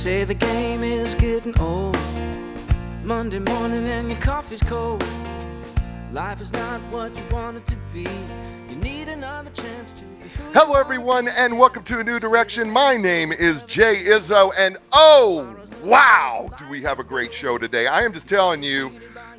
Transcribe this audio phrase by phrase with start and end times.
[0.00, 1.94] say the game is getting old.
[3.04, 5.04] Monday morning and your coffee's cold.
[6.10, 8.08] Life is not what you want it to be.
[8.70, 10.26] You need another chance to be.
[10.54, 12.70] Hello, everyone, and welcome to A New Direction.
[12.70, 17.86] My name is Jay Izzo, and oh, wow, do we have a great show today.
[17.86, 18.90] I am just telling you,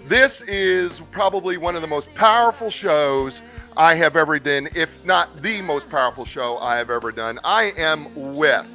[0.07, 3.41] this is probably one of the most powerful shows
[3.75, 7.39] I have ever done, if not the most powerful show I have ever done.
[7.43, 8.71] I am with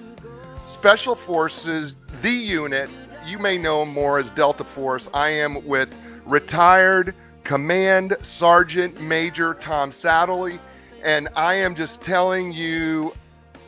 [0.67, 2.91] Special Forces, the unit.
[3.25, 5.09] You may know more as Delta Force.
[5.15, 5.95] I am with
[6.27, 10.59] retired Command Sergeant Major Tom Satterly,
[11.05, 13.15] and I am just telling you,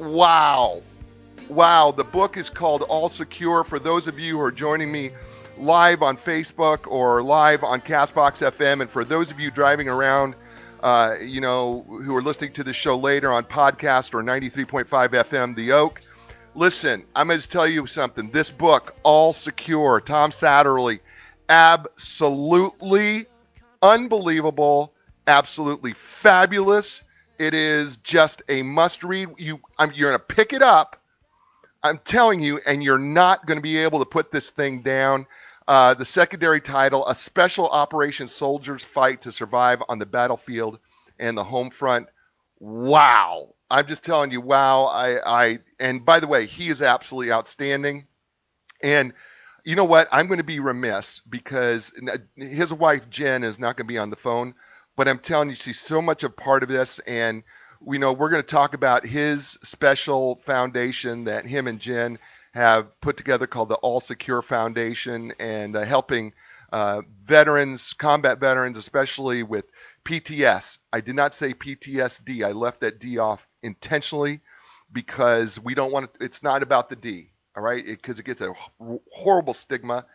[0.01, 0.83] wow.
[1.49, 3.63] Wow, the book is called All Secure.
[3.63, 5.13] For those of you who are joining me
[5.57, 10.35] live on Facebook or live on Castbox FM, and for those of you driving around,
[10.83, 15.55] uh, you know, who are listening to the show later on podcast or 93.5 FM,
[15.55, 16.01] The Oak,
[16.59, 18.31] listen, I'm going to tell you something.
[18.31, 20.99] This book, All Secure, Tom Satterly,
[21.49, 23.27] absolutely
[23.81, 24.93] unbelievable,
[25.29, 27.03] absolutely fabulous.
[27.39, 29.29] It is just a must read.
[29.39, 31.01] You, I'm, you're going to pick it up.
[31.85, 35.27] I'm telling you, and you're not going to be able to put this thing down.
[35.69, 40.81] Uh, the secondary title, A Special Operations Soldiers Fight to Survive on the Battlefield
[41.21, 42.09] and the Home Front.
[42.59, 43.55] Wow.
[43.71, 44.85] I'm just telling you, wow.
[44.85, 48.07] I, I, and by the way, he is absolutely outstanding.
[48.83, 49.13] And
[49.65, 50.09] you know what?
[50.11, 51.93] I'm going to be remiss because
[52.37, 54.55] his wife Jen is not going to be on the phone,
[54.97, 56.99] but I'm telling you, she's so much a part of this.
[57.01, 57.43] And
[57.81, 62.19] we know we're going to talk about his special foundation that him and Jen
[62.53, 66.33] have put together called the All Secure Foundation and uh, helping
[66.73, 69.71] uh, veterans, combat veterans, especially with
[70.09, 70.79] PTS.
[70.93, 72.45] I did not say PTSD.
[72.47, 74.41] I left that D off intentionally
[74.93, 77.85] because we don't want to, it's not about the D, all right?
[77.85, 78.55] Because it, gets a
[79.13, 80.07] horrible stigma.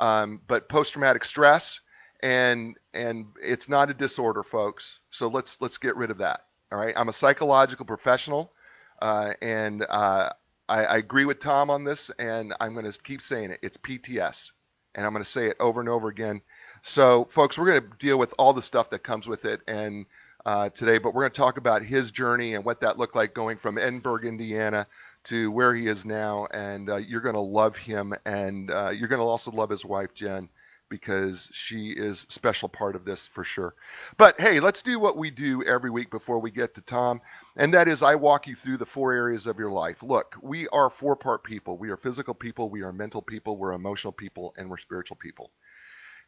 [0.00, 1.80] Um, but post-traumatic stress
[2.22, 4.98] and and it's not a disorder, folks.
[5.10, 6.40] So let's let's get rid of that.
[6.72, 6.94] All right.
[6.96, 8.52] I'm a psychological professional,
[9.00, 10.30] uh, and uh,
[10.68, 13.60] I, I agree with Tom on this, and I'm going to keep saying it.
[13.62, 14.48] It's PTS,
[14.96, 16.42] and I'm going to say it over and over again.
[16.88, 20.06] So, folks, we're going to deal with all the stuff that comes with it, and
[20.46, 23.34] uh, today, but we're going to talk about his journey and what that looked like
[23.34, 24.86] going from Edinburgh, Indiana,
[25.24, 29.08] to where he is now, and uh, you're going to love him, and uh, you're
[29.08, 30.48] going to also love his wife Jen
[30.88, 33.74] because she is a special part of this for sure.
[34.16, 37.20] But hey, let's do what we do every week before we get to Tom,
[37.56, 40.04] and that is I walk you through the four areas of your life.
[40.04, 41.76] Look, we are four part people.
[41.76, 45.50] We are physical people, we are mental people, we're emotional people, and we're spiritual people.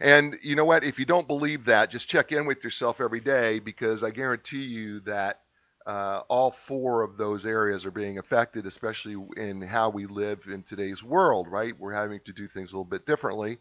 [0.01, 0.85] And you know what?
[0.85, 4.63] If you don't believe that, just check in with yourself every day because I guarantee
[4.63, 5.41] you that
[5.87, 10.63] uh, all four of those areas are being affected, especially in how we live in
[10.63, 11.75] today's world, right?
[11.79, 13.59] We're having to do things a little bit differently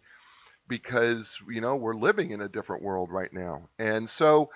[0.68, 3.69] because, you know, we're living in a different world right now.
[3.80, 4.50] And so,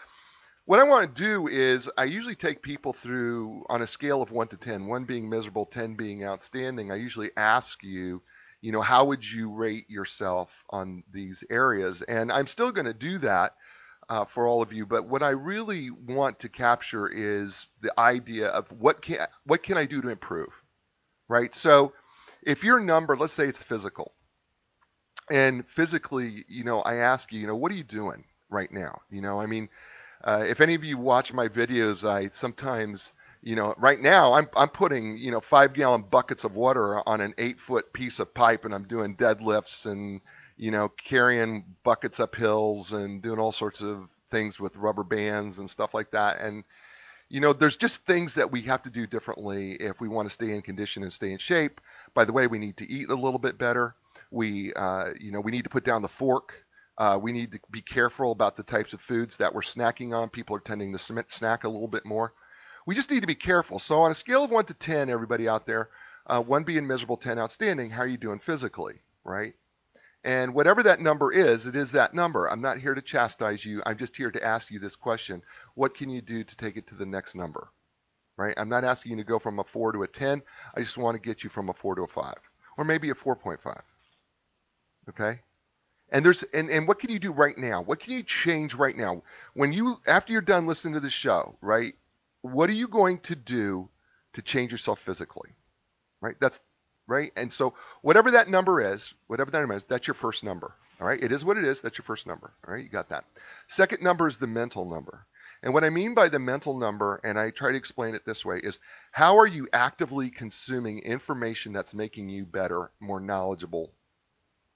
[0.65, 4.31] what I want to do is I usually take people through on a scale of
[4.31, 6.91] 1 to 10, 1 being miserable, 10 being outstanding.
[6.91, 8.21] I usually ask you,
[8.61, 12.01] you know, how would you rate yourself on these areas?
[12.03, 13.55] And I'm still going to do that
[14.09, 18.47] uh, for all of you, but what I really want to capture is the idea
[18.49, 20.49] of what can what can I do to improve,
[21.29, 21.53] right?
[21.55, 21.93] So,
[22.43, 24.13] if your number, let's say it's physical,
[25.29, 29.01] and physically, you know, I ask you, you know, what are you doing right now?
[29.09, 29.69] You know, I mean,
[30.23, 34.47] uh, if any of you watch my videos, I sometimes, you know, right now I'm
[34.55, 38.33] I'm putting, you know, five gallon buckets of water on an eight foot piece of
[38.33, 40.21] pipe, and I'm doing deadlifts and,
[40.57, 45.59] you know, carrying buckets up hills and doing all sorts of things with rubber bands
[45.59, 46.39] and stuff like that.
[46.41, 46.63] And
[47.29, 50.33] you know, there's just things that we have to do differently if we want to
[50.33, 51.79] stay in condition and stay in shape.
[52.13, 53.95] By the way, we need to eat a little bit better.
[54.31, 56.53] We, uh, you know, we need to put down the fork.
[56.97, 60.29] Uh, we need to be careful about the types of foods that we're snacking on.
[60.29, 60.99] People are tending to
[61.29, 62.33] snack a little bit more.
[62.85, 63.79] We just need to be careful.
[63.79, 65.89] So on a scale of one to ten, everybody out there,
[66.27, 67.89] uh, one being miserable, ten outstanding.
[67.89, 69.53] How are you doing physically, right?
[70.23, 72.49] And whatever that number is, it is that number.
[72.49, 73.81] I'm not here to chastise you.
[73.85, 75.41] I'm just here to ask you this question.
[75.73, 77.69] What can you do to take it to the next number?
[78.37, 78.53] Right?
[78.57, 80.41] I'm not asking you to go from a 4 to a 10.
[80.75, 82.35] I just want to get you from a 4 to a 5
[82.77, 83.81] or maybe a 4.5.
[85.09, 85.41] Okay?
[86.11, 87.81] And there's and, and what can you do right now?
[87.81, 89.23] What can you change right now?
[89.53, 91.93] When you after you're done listening to the show, right?
[92.41, 93.89] What are you going to do
[94.33, 95.49] to change yourself physically?
[96.21, 96.35] Right?
[96.39, 96.59] That's
[97.07, 97.31] right?
[97.35, 100.73] And so whatever that number is, whatever that number is, that's your first number.
[100.99, 101.21] All right?
[101.21, 101.81] It is what it is.
[101.81, 102.53] That's your first number.
[102.67, 102.83] All right?
[102.83, 103.25] You got that.
[103.67, 105.25] Second number is the mental number.
[105.63, 108.43] And what I mean by the mental number, and I try to explain it this
[108.43, 108.79] way, is
[109.11, 113.91] how are you actively consuming information that's making you better, more knowledgeable?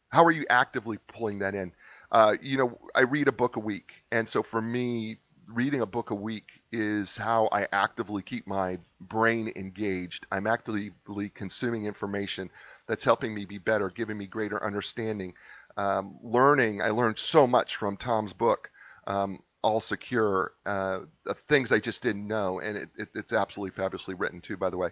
[0.09, 1.71] How are you actively pulling that in?
[2.11, 5.17] Uh, you know, I read a book a week, and so for me,
[5.47, 10.25] reading a book a week is how I actively keep my brain engaged.
[10.31, 10.91] I'm actively
[11.33, 12.49] consuming information
[12.87, 15.33] that's helping me be better, giving me greater understanding.
[15.77, 18.69] Um, learning, I learned so much from Tom's book,
[19.07, 20.99] um, All Secure, uh,
[21.47, 24.77] things I just didn't know, and it, it, it's absolutely fabulously written too, by the
[24.77, 24.89] way.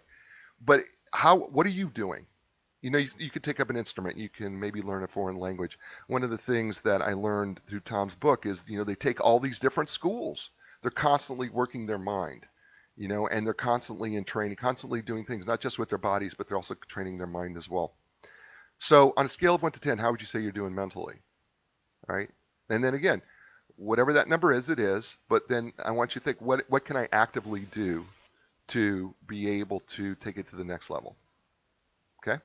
[0.66, 0.82] But
[1.14, 1.38] how?
[1.38, 2.26] What are you doing?
[2.84, 4.18] You know, you, you could take up an instrument.
[4.18, 5.80] You can maybe learn a foreign language.
[6.08, 9.22] One of the things that I learned through Tom's book is, you know, they take
[9.22, 10.50] all these different schools.
[10.82, 12.46] They're constantly working their mind,
[12.98, 16.34] you know, and they're constantly in training, constantly doing things, not just with their bodies,
[16.38, 17.94] but they're also training their mind as well.
[18.80, 21.16] So on a scale of 1 to 10, how would you say you're doing mentally?
[22.10, 22.30] All right.
[22.70, 23.22] And then again,
[23.78, 25.16] whatever that number is, it is.
[25.30, 28.06] But then I want you to think, what, what can I actively do
[28.70, 31.16] to be able to take it to the next level?
[32.28, 32.42] Okay.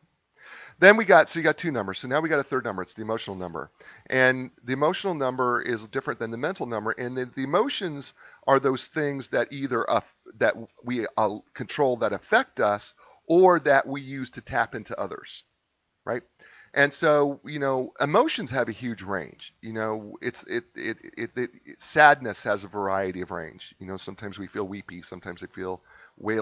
[0.78, 1.98] Then we got, so you got two numbers.
[2.00, 2.82] So now we got a third number.
[2.82, 3.70] It's the emotional number.
[4.10, 6.92] And the emotional number is different than the mental number.
[6.92, 8.12] And the, the emotions
[8.46, 10.00] are those things that either, uh,
[10.38, 10.54] that
[10.84, 12.94] we uh, control that affect us
[13.26, 15.44] or that we use to tap into others,
[16.04, 16.22] right?
[16.74, 19.54] And so, you know, emotions have a huge range.
[19.62, 23.74] You know, it's it it, it it, it sadness has a variety of range.
[23.80, 25.82] You know, sometimes we feel weepy, sometimes I feel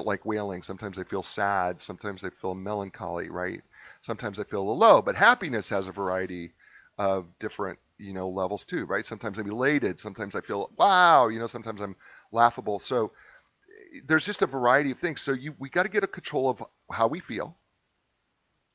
[0.05, 3.63] like wailing, sometimes they feel sad, sometimes they feel melancholy, right?
[4.07, 6.55] Sometimes I feel a little low, but happiness has a variety
[6.97, 9.05] of different, you know, levels too, right?
[9.05, 11.97] Sometimes I'm elated, sometimes I feel wow, you know, sometimes I'm
[12.31, 12.79] laughable.
[12.79, 13.11] So
[13.97, 15.23] eh, there's just a variety of things.
[15.23, 16.63] So you we got to get a control of
[16.93, 17.57] how we feel.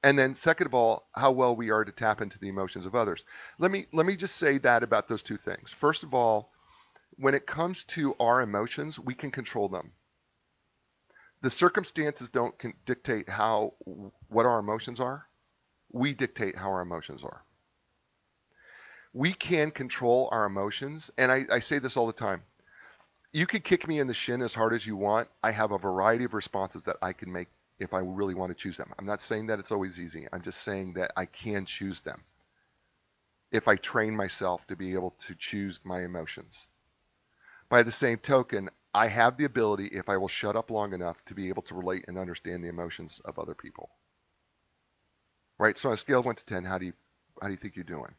[0.03, 2.93] And then second of all, how well we are to tap into the emotions of
[2.93, 3.23] others.
[3.57, 5.71] Let me let me just say that about those two things.
[5.71, 6.51] First of all,
[7.15, 9.93] when it comes to our emotions, we can control them
[11.41, 12.53] the circumstances don't
[12.85, 13.73] dictate how
[14.29, 15.27] what our emotions are.
[15.91, 17.43] We dictate how our emotions are.
[19.13, 22.43] We can control our emotions, and I, I say this all the time.
[23.33, 25.27] You could kick me in the shin as hard as you want.
[25.43, 27.49] I have a variety of responses that I can make
[27.79, 28.93] if I really want to choose them.
[28.97, 30.27] I'm not saying that it's always easy.
[30.31, 32.23] I'm just saying that I can choose them
[33.51, 36.67] if I train myself to be able to choose my emotions.
[37.69, 41.23] By the same token, I have the ability, if I will shut up long enough,
[41.25, 43.89] to be able to relate and understand the emotions of other people.
[45.57, 45.77] Right?
[45.77, 46.93] So on a scale of 1 to 10, how do you
[47.41, 48.13] how do you think you're doing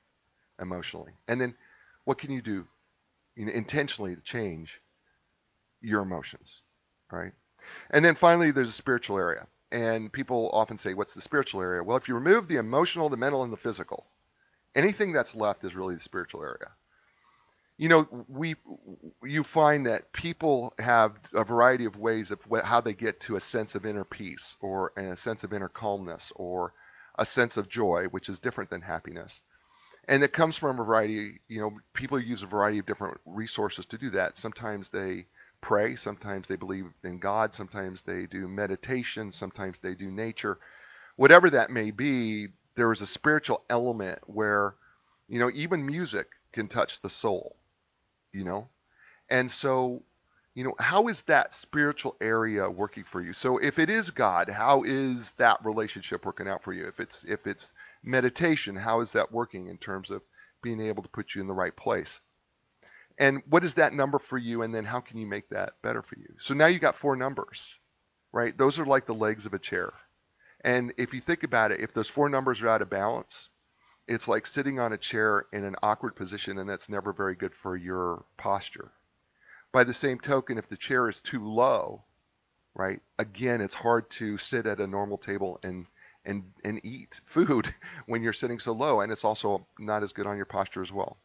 [0.60, 1.12] emotionally?
[1.28, 1.54] And then
[2.04, 2.66] what can you do
[3.36, 4.80] you know, intentionally to change
[5.80, 6.62] your emotions,
[7.10, 7.32] right?
[7.90, 9.46] And then finally there's a spiritual area.
[9.70, 11.82] And people often say, what's the spiritual area?
[11.82, 14.06] Well, if you remove the emotional, the mental, and the physical,
[14.74, 16.70] anything that's left is really the spiritual area
[17.82, 18.54] you know, we
[19.24, 23.40] you find that people have a variety of ways of how they get to a
[23.40, 26.74] sense of inner peace or a sense of inner calmness or
[27.18, 29.42] a sense of joy, which is different than happiness.
[30.06, 33.84] And it comes from a variety, you know, people use a variety of different resources
[33.86, 34.38] to do that.
[34.38, 35.26] Sometimes they
[35.60, 40.60] pray, sometimes they believe in God, sometimes they do meditation, sometimes they do nature.
[41.16, 42.46] Whatever that may be,
[42.76, 44.76] there is a spiritual element where,
[45.28, 47.56] you know, even music can touch the soul
[48.32, 48.68] you know?
[49.30, 50.02] And so,
[50.54, 53.32] you know, how is that spiritual area working for you?
[53.32, 56.86] So if it is God, how is that relationship working out for you?
[56.86, 60.22] If it's if it's meditation, how is that working in terms of
[60.62, 62.20] being able to put you in the right place?
[63.18, 64.62] And what is that number for you?
[64.62, 66.34] And then how can you make that better for you?
[66.38, 67.60] So now you got four numbers,
[68.32, 68.56] right?
[68.56, 69.92] Those are like the legs of a chair.
[70.64, 73.50] And if you think about it, if those four numbers are out of balance,
[74.12, 77.54] it's like sitting on a chair in an awkward position, and that's never very good
[77.54, 78.92] for your posture.
[79.72, 82.04] By the same token, if the chair is too low,
[82.74, 85.86] right, again, it's hard to sit at a normal table and
[86.24, 87.74] and and eat food
[88.06, 90.92] when you're sitting so low, and it's also not as good on your posture as
[90.92, 91.16] well.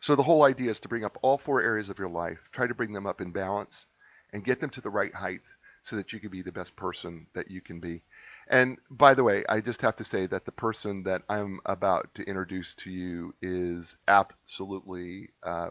[0.00, 2.66] So the whole idea is to bring up all four areas of your life, try
[2.66, 3.86] to bring them up in balance,
[4.32, 5.42] and get them to the right height
[5.84, 8.02] so that you can be the best person that you can be.
[8.48, 12.14] And by the way, I just have to say that the person that I'm about
[12.14, 15.70] to introduce to you is absolutely uh,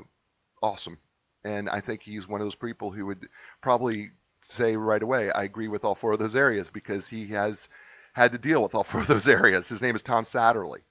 [0.61, 0.97] awesome.
[1.43, 3.27] And I think he's one of those people who would
[3.61, 4.11] probably
[4.47, 7.67] say right away, I agree with all four of those areas because he has
[8.13, 9.67] had to deal with all four of those areas.
[9.67, 10.81] His name is Tom Satterly.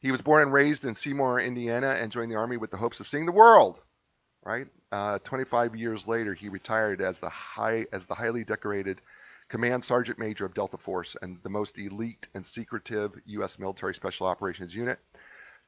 [0.00, 3.00] He was born and raised in Seymour, Indiana, and joined the Army with the hopes
[3.00, 3.80] of seeing the world.
[4.42, 4.68] Right?
[4.90, 9.00] Uh, 25 years later, he retired as the high as the highly decorated
[9.50, 13.58] Command Sergeant Major of Delta Force and the most elite and secretive U.S.
[13.58, 14.98] military special operations unit.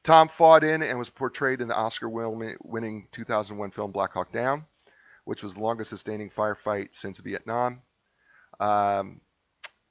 [0.03, 4.65] Tom fought in and was portrayed in the Oscar winning 2001 film Black Hawk Down,
[5.25, 7.81] which was the longest sustaining firefight since Vietnam.
[8.59, 9.21] Um,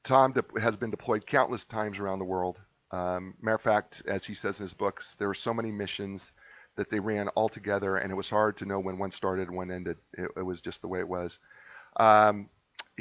[0.04, 2.58] Tom de- has been deployed countless times around the world.
[2.90, 6.32] Um, matter of fact, as he says in his books, there were so many missions
[6.76, 9.56] that they ran all together, and it was hard to know when one started and
[9.56, 9.98] when ended.
[10.14, 11.38] It, it was just the way it was.
[11.98, 12.48] Um,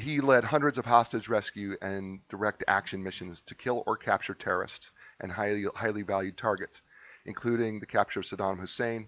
[0.02, 4.92] he led hundreds of hostage rescue and direct action missions to kill or capture terrorists
[5.20, 6.82] and highly highly valued targets,
[7.26, 9.08] including the capture of Saddam Hussein.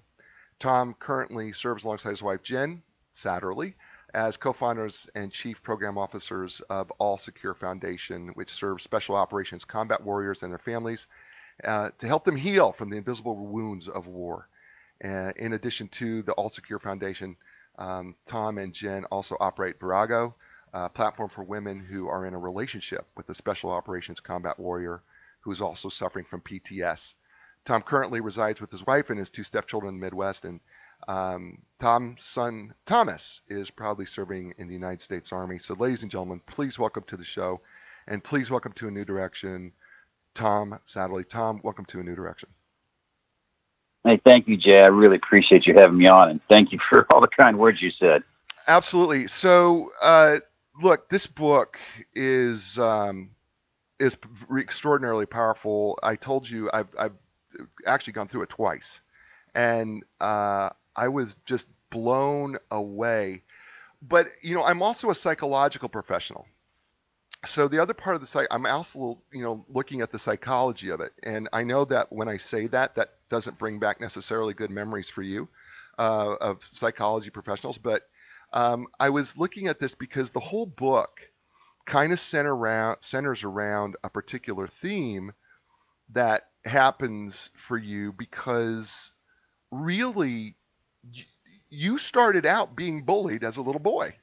[0.59, 2.81] Tom currently serves alongside his wife Jen
[3.11, 3.75] Satterly
[4.13, 10.01] as co-founders and chief program officers of All Secure Foundation, which serves special operations combat
[10.03, 11.07] warriors and their families
[11.63, 14.47] uh, to help them heal from the invisible wounds of war.
[15.03, 17.35] Uh, in addition to the All Secure Foundation,
[17.79, 20.35] um, Tom and Jen also operate Virago,
[20.73, 25.03] a platform for women who are in a relationship with a special operations combat warrior
[25.41, 27.13] who is also suffering from PTS.
[27.65, 30.59] Tom currently resides with his wife and his two stepchildren in the Midwest, and
[31.07, 35.59] um, Tom's son Thomas is proudly serving in the United States Army.
[35.59, 37.61] So, ladies and gentlemen, please welcome to the show,
[38.07, 39.71] and please welcome to a new direction,
[40.33, 41.23] Tom Satterly.
[41.23, 42.49] Tom, welcome to a new direction.
[44.03, 44.81] Hey, thank you, Jay.
[44.81, 47.81] I really appreciate you having me on, and thank you for all the kind words
[47.81, 48.23] you said.
[48.67, 49.27] Absolutely.
[49.27, 50.39] So, uh,
[50.81, 51.77] look, this book
[52.13, 53.31] is um,
[53.99, 54.17] is
[54.57, 55.97] extraordinarily powerful.
[56.03, 57.13] I told you I've, I've
[57.85, 58.99] actually gone through it twice,
[59.55, 63.43] and uh, I was just blown away.
[64.01, 66.45] But you know, I'm also a psychological professional.
[67.45, 70.89] So the other part of the site, I'm also you know looking at the psychology
[70.89, 74.53] of it, and I know that when I say that, that doesn't bring back necessarily
[74.53, 75.47] good memories for you
[75.99, 77.77] uh, of psychology professionals.
[77.77, 78.07] But
[78.53, 81.19] um, I was looking at this because the whole book
[81.85, 85.33] kind of center around, centers around a particular theme
[86.13, 89.09] that happens for you because
[89.71, 90.55] really
[91.69, 94.15] you started out being bullied as a little boy.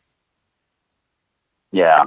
[1.72, 2.04] Yeah.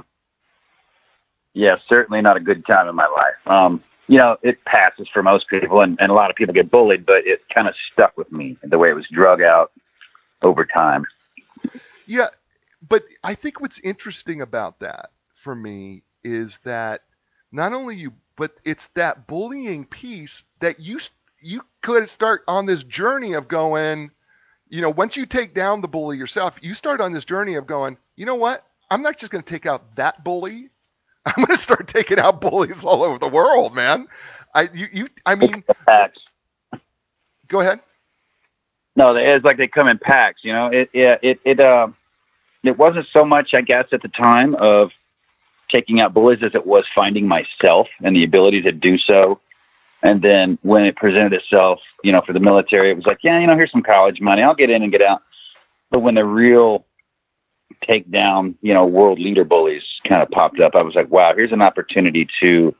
[1.52, 3.46] Yeah, certainly not a good time in my life.
[3.46, 6.70] Um, you know, it passes for most people, and, and a lot of people get
[6.70, 9.70] bullied, but it kind of stuck with me the way it was drug out
[10.42, 11.04] over time.
[12.06, 12.28] Yeah,
[12.88, 17.02] but I think what's interesting about that for me is that
[17.52, 20.98] not only you, but it's that bullying piece that you
[21.40, 24.10] you could start on this journey of going,
[24.68, 27.66] you know, once you take down the bully yourself, you start on this journey of
[27.66, 28.64] going, you know what?
[28.90, 30.70] I'm not just going to take out that bully.
[31.26, 34.08] I'm going to start taking out bullies all over the world, man.
[34.54, 35.64] I you, you I mean.
[37.48, 37.80] Go ahead.
[38.96, 40.40] No, it's like they come in packs.
[40.44, 41.88] You know, it yeah it it uh
[42.62, 44.90] it wasn't so much I guess at the time of
[45.70, 49.40] taking out bullies as it was finding myself and the ability to do so
[50.04, 53.40] and then when it presented itself, you know, for the military, it was like, yeah,
[53.40, 54.42] you know, here's some college money.
[54.42, 55.22] I'll get in and get out.
[55.90, 56.84] But when the real
[57.88, 61.32] take down, you know, world leader bullies kind of popped up, I was like, wow,
[61.34, 62.74] here's an opportunity to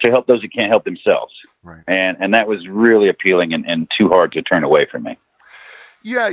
[0.00, 1.34] to help those who can't help themselves.
[1.64, 1.82] Right.
[1.88, 5.18] And and that was really appealing and, and too hard to turn away from me.
[6.02, 6.30] Yeah,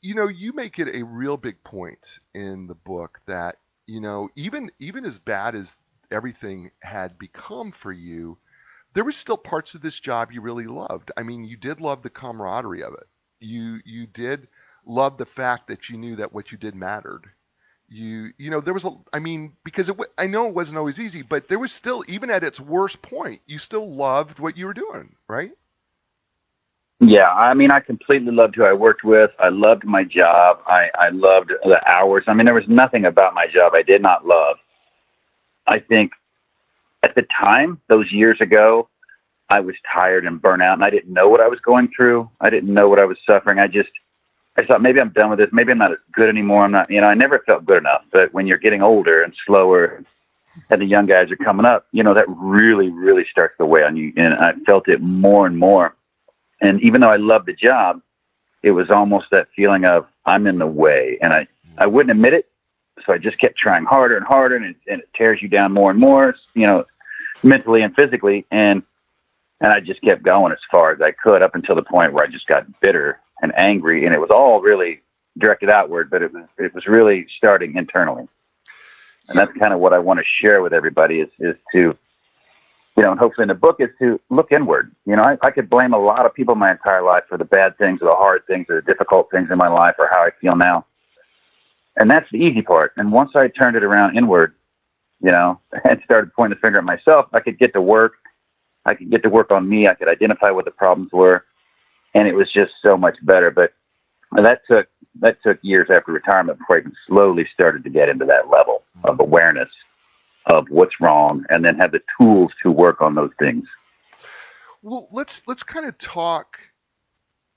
[0.00, 3.56] you know, you make it a real big point in the book that,
[3.86, 5.76] you know, even even as bad as
[6.10, 8.38] everything had become for you,
[8.94, 11.12] there were still parts of this job you really loved.
[11.16, 13.08] I mean, you did love the camaraderie of it.
[13.40, 14.48] You you did
[14.86, 17.30] love the fact that you knew that what you did mattered.
[17.88, 21.00] You you know there was a I mean because it I know it wasn't always
[21.00, 24.66] easy, but there was still even at its worst point, you still loved what you
[24.66, 25.52] were doing, right?
[27.00, 29.30] Yeah, I mean, I completely loved who I worked with.
[29.38, 30.58] I loved my job.
[30.66, 32.24] I, I loved the hours.
[32.26, 34.56] I mean, there was nothing about my job I did not love.
[35.66, 36.12] I think
[37.04, 38.88] at the time, those years ago,
[39.48, 42.28] I was tired and burnt out and I didn't know what I was going through.
[42.40, 43.60] I didn't know what I was suffering.
[43.60, 43.90] I just,
[44.56, 45.48] I thought maybe I'm done with this.
[45.52, 46.64] Maybe I'm not as good anymore.
[46.64, 48.02] I'm not, you know, I never felt good enough.
[48.12, 50.04] But when you're getting older and slower
[50.70, 53.84] and the young guys are coming up, you know, that really, really starts to weigh
[53.84, 54.12] on you.
[54.16, 55.94] And I felt it more and more.
[56.60, 58.00] And even though I loved the job,
[58.62, 61.18] it was almost that feeling of I'm in the way.
[61.22, 61.46] And I,
[61.78, 62.48] I wouldn't admit it,
[63.06, 65.72] so I just kept trying harder and harder, and it, and it tears you down
[65.72, 66.84] more and more, you know,
[67.42, 68.46] mentally and physically.
[68.50, 68.82] And
[69.60, 72.24] and I just kept going as far as I could up until the point where
[72.24, 75.00] I just got bitter and angry, and it was all really
[75.38, 78.28] directed outward, but it was it was really starting internally.
[79.28, 81.96] And that's kind of what I want to share with everybody is is to
[82.98, 84.90] you know, and hopefully in the book is to look inward.
[85.06, 87.44] You know, I, I could blame a lot of people my entire life for the
[87.44, 90.18] bad things or the hard things or the difficult things in my life or how
[90.24, 90.84] I feel now.
[91.96, 92.94] And that's the easy part.
[92.96, 94.56] And once I turned it around inward,
[95.22, 98.14] you know, and started pointing the finger at myself, I could get to work.
[98.84, 99.86] I could get to work on me.
[99.86, 101.44] I could identify what the problems were.
[102.16, 103.52] And it was just so much better.
[103.52, 103.74] But
[104.32, 104.88] that took
[105.20, 108.82] that took years after retirement before I even slowly started to get into that level
[109.04, 109.22] of mm-hmm.
[109.22, 109.68] awareness
[110.48, 113.66] of what's wrong, and then have the tools to work on those things.
[114.82, 116.58] Well, let's let's kind of talk.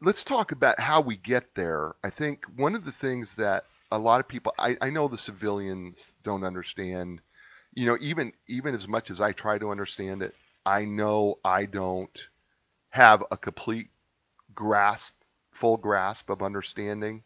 [0.02, 1.96] Let's talk about how we get there.
[2.04, 5.18] I think one of the things that a lot of people, I, I know the
[5.18, 7.22] civilians don't understand.
[7.74, 10.34] You know, even even as much as I try to understand it,
[10.66, 12.18] I know I don't
[12.90, 13.90] have a complete
[14.54, 15.14] grasp,
[15.52, 17.24] full grasp of understanding.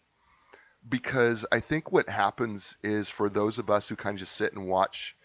[0.88, 4.54] Because I think what happens is for those of us who kind of just sit
[4.54, 5.16] and watch,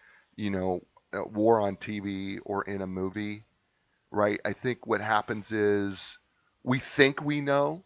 [0.40, 0.80] you know,
[1.12, 3.44] uh, war on TV or in a movie,
[4.10, 4.40] right?
[4.44, 6.18] I think what happens is
[6.64, 7.84] we think we know,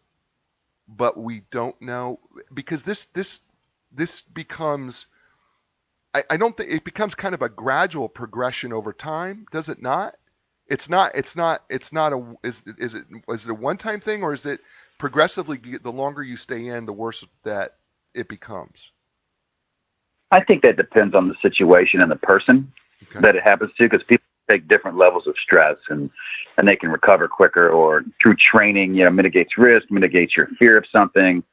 [0.87, 2.19] but we don't know
[2.53, 3.41] because this this
[3.91, 5.07] this becomes
[6.13, 9.81] I, I don't think it becomes kind of a gradual progression over time, does it
[9.81, 10.15] not?
[10.67, 13.99] It's not it's not it's not a is is it is it a one time
[13.99, 14.61] thing or is it
[14.97, 17.75] progressively the longer you stay in the worse that
[18.13, 18.91] it becomes?
[20.35, 22.71] I think that depends on the situation and the person
[23.09, 23.21] okay.
[23.21, 26.09] that it happens to because people take different levels of stress and
[26.57, 30.77] and they can recover quicker or through training you know mitigates risk mitigates your fear
[30.77, 31.43] of something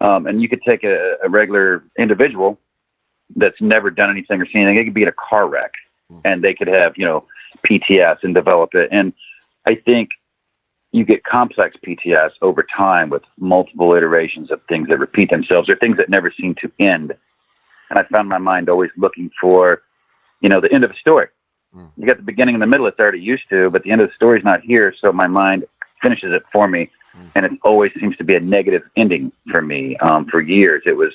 [0.00, 2.58] um, and you could take a, a regular individual
[3.34, 4.76] that's never done anything or seen anything.
[4.76, 5.72] They could be in a car wreck
[6.10, 6.20] mm.
[6.24, 7.24] and they could have, you know,
[7.68, 8.88] PTS and develop it.
[8.92, 9.12] And
[9.66, 10.10] I think
[10.92, 15.76] you get complex PTS over time with multiple iterations of things that repeat themselves or
[15.76, 17.14] things that never seem to end.
[17.90, 19.82] And I found my mind always looking for,
[20.40, 21.28] you know, the end of a story.
[21.74, 21.90] Mm.
[21.96, 24.08] You got the beginning and the middle it's already used to, but the end of
[24.08, 24.94] the story's not here.
[25.00, 25.64] So my mind
[26.02, 26.90] finishes it for me.
[27.16, 27.30] Mm.
[27.34, 29.96] And it always seems to be a negative ending for me.
[29.98, 31.12] Um, for years, it was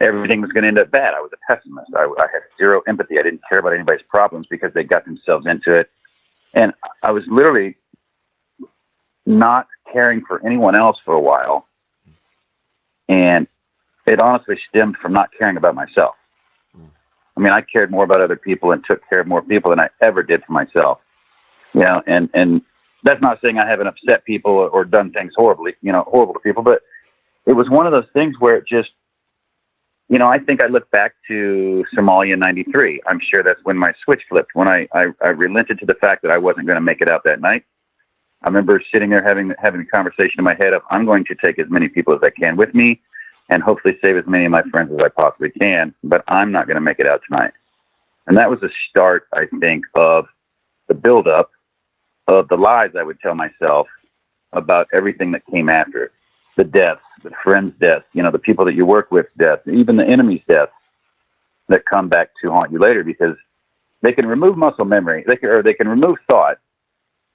[0.00, 1.14] everything was going to end up bad.
[1.14, 1.90] I was a pessimist.
[1.94, 3.18] I, I had zero empathy.
[3.18, 5.90] I didn't care about anybody's problems because they got themselves into it.
[6.54, 7.76] And I was literally
[9.26, 11.66] not caring for anyone else for a while.
[13.08, 13.46] And
[14.06, 16.14] it honestly stemmed from not caring about myself.
[16.74, 16.86] Hmm.
[17.36, 19.80] I mean, I cared more about other people and took care of more people than
[19.80, 21.00] I ever did for myself.
[21.74, 22.62] You know, and and
[23.04, 26.34] that's not saying I haven't upset people or, or done things horribly, you know, horrible
[26.34, 26.82] to people, but
[27.46, 28.90] it was one of those things where it just
[30.10, 33.00] you know, I think I look back to Somalia '93.
[33.06, 34.50] I'm sure that's when my switch flipped.
[34.54, 37.08] When I, I, I relented to the fact that I wasn't going to make it
[37.08, 37.64] out that night.
[38.42, 41.36] I remember sitting there having having a conversation in my head of I'm going to
[41.36, 43.00] take as many people as I can with me,
[43.50, 45.94] and hopefully save as many of my friends as I possibly can.
[46.04, 47.52] But I'm not going to make it out tonight.
[48.26, 50.26] And that was the start, I think, of
[50.88, 51.50] the buildup
[52.28, 53.88] of the lies I would tell myself
[54.52, 56.12] about everything that came after
[56.56, 59.96] the deaths, the friends' deaths, you know, the people that you work with deaths, even
[59.96, 60.72] the enemy's deaths
[61.68, 63.36] that come back to haunt you later because
[64.02, 65.24] they can remove muscle memory.
[65.26, 66.58] They can, or they can remove thought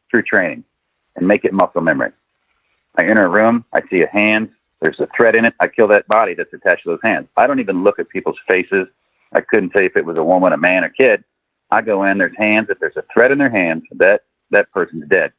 [0.10, 0.63] through training
[1.15, 2.12] and make it muscle memory.
[2.97, 4.49] I enter a room, I see a hand,
[4.86, 7.28] there's a thread in it, I kill that body that's attached to those hands.
[7.36, 8.88] I don't even look at people's faces.
[9.34, 11.24] I couldn't tell you if it was a woman, a man, or kid.
[11.71, 12.67] I go in, there's hands.
[12.69, 14.21] If there's a thread in their hands, that
[14.52, 15.34] that person's dead.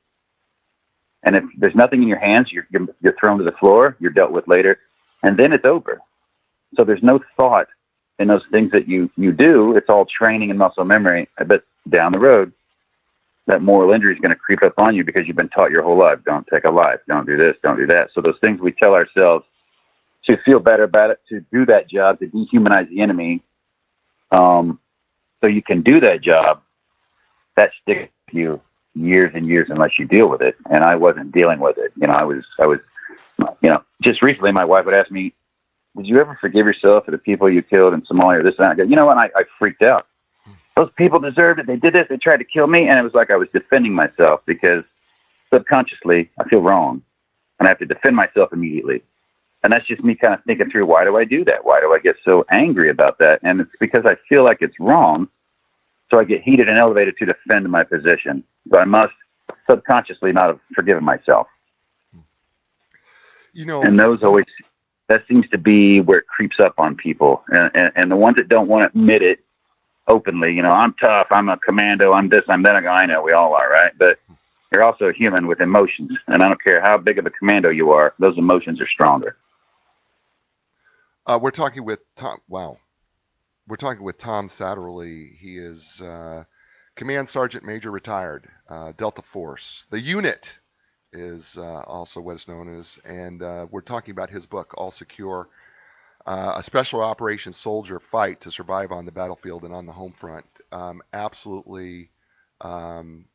[1.22, 2.66] And if there's nothing in your hands, you're,
[3.00, 4.80] you're thrown to the floor, you're dealt with later,
[5.22, 6.00] and then it's over.
[6.76, 7.68] So there's no thought
[8.18, 9.76] in those things that you, you do.
[9.76, 11.28] It's all training and muscle memory.
[11.46, 12.52] But down the road,
[13.46, 15.82] that moral injury is going to creep up on you because you've been taught your
[15.82, 18.08] whole life don't take a life, don't do this, don't do that.
[18.14, 19.44] So those things we tell ourselves
[20.24, 23.42] to feel better about it, to do that job, to dehumanize the enemy,
[24.32, 24.80] um,
[25.40, 26.62] so you can do that job,
[27.56, 28.60] that sticks with you
[28.94, 30.56] years and years unless you deal with it.
[30.70, 31.92] And I wasn't dealing with it.
[31.96, 32.80] You know, I was, I was,
[33.38, 35.32] you know, just recently my wife would ask me,
[35.96, 38.66] did you ever forgive yourself for the people you killed in Somalia or this and
[38.66, 38.72] that?
[38.72, 39.18] I go, you know what?
[39.18, 40.06] I, I freaked out.
[40.76, 41.66] Those people deserved it.
[41.66, 42.06] They did this.
[42.08, 42.88] They tried to kill me.
[42.88, 44.84] And it was like I was defending myself because
[45.52, 47.02] subconsciously I feel wrong
[47.58, 49.02] and I have to defend myself immediately.
[49.62, 51.64] And that's just me kind of thinking through why do I do that?
[51.64, 53.40] Why do I get so angry about that?
[53.42, 55.28] And it's because I feel like it's wrong
[56.10, 58.44] so I get heated and elevated to defend my position.
[58.72, 59.14] So I must
[59.68, 61.48] subconsciously not have forgiven myself.
[63.52, 64.44] You know, and those always
[65.08, 68.36] that seems to be where it creeps up on people, and, and, and the ones
[68.36, 69.40] that don't want to admit it
[70.08, 70.52] openly.
[70.52, 71.28] You know, I'm tough.
[71.30, 72.12] I'm a commando.
[72.12, 72.44] I'm this.
[72.48, 72.76] I'm that.
[72.76, 73.92] I know we all are, right?
[73.98, 74.18] But
[74.72, 77.92] you're also human with emotions, and I don't care how big of a commando you
[77.92, 78.14] are.
[78.18, 79.36] Those emotions are stronger.
[81.26, 82.38] Uh, we're talking with Tom.
[82.48, 82.78] Wow,
[83.66, 85.36] we're talking with Tom Satterly.
[85.38, 86.44] He is uh,
[86.96, 89.84] Command Sergeant Major retired, uh, Delta Force.
[89.90, 90.52] The unit
[91.12, 94.90] is uh, also what is known as, and uh, we're talking about his book, All
[94.90, 95.48] Secure,
[96.26, 100.12] uh, a special operations soldier fight to survive on the battlefield and on the home
[100.18, 100.46] front.
[100.72, 102.10] Um, absolutely
[102.60, 103.26] um,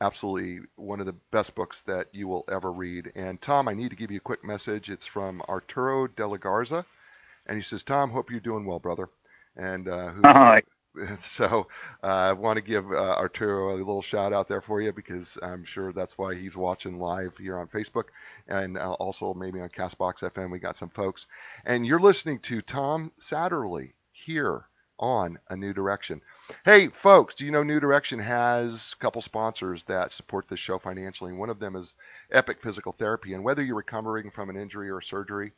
[0.00, 3.12] absolutely one of the best books that you will ever read.
[3.14, 4.90] And Tom, I need to give you a quick message.
[4.90, 6.84] It's from Arturo de la Garza,
[7.46, 9.08] and he says, "Tom, hope you're doing well, brother."
[9.56, 10.60] And uh.
[11.20, 11.66] so
[12.02, 15.38] uh, I want to give uh, Arturo a little shout out there for you because
[15.42, 18.04] I'm sure that's why he's watching live here on Facebook
[18.48, 20.50] and uh, also maybe on Castbox FM.
[20.50, 21.26] We got some folks,
[21.64, 24.66] and you're listening to Tom Satterly here
[24.98, 26.22] on A New Direction.
[26.64, 30.78] Hey, folks, do you know New Direction has a couple sponsors that support this show
[30.78, 31.30] financially?
[31.30, 31.94] And one of them is
[32.32, 33.34] Epic Physical Therapy.
[33.34, 35.52] And whether you're recovering from an injury or surgery,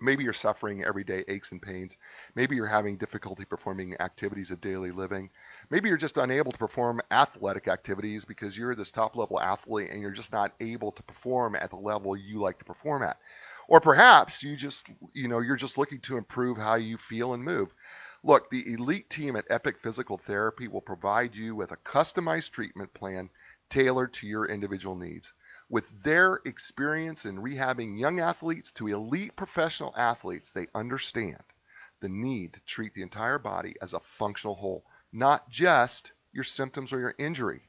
[0.00, 1.96] maybe you're suffering everyday aches and pains,
[2.34, 5.30] maybe you're having difficulty performing activities of daily living,
[5.70, 10.00] maybe you're just unable to perform athletic activities because you're this top level athlete and
[10.00, 13.18] you're just not able to perform at the level you like to perform at.
[13.68, 17.42] Or perhaps you just, you know, you're just looking to improve how you feel and
[17.44, 17.72] move.
[18.22, 22.92] Look, the elite team at Epic Physical Therapy will provide you with a customized treatment
[22.94, 23.30] plan
[23.70, 25.32] tailored to your individual needs.
[25.70, 31.44] With their experience in rehabbing young athletes to elite professional athletes, they understand
[32.00, 36.92] the need to treat the entire body as a functional whole, not just your symptoms
[36.92, 37.68] or your injury.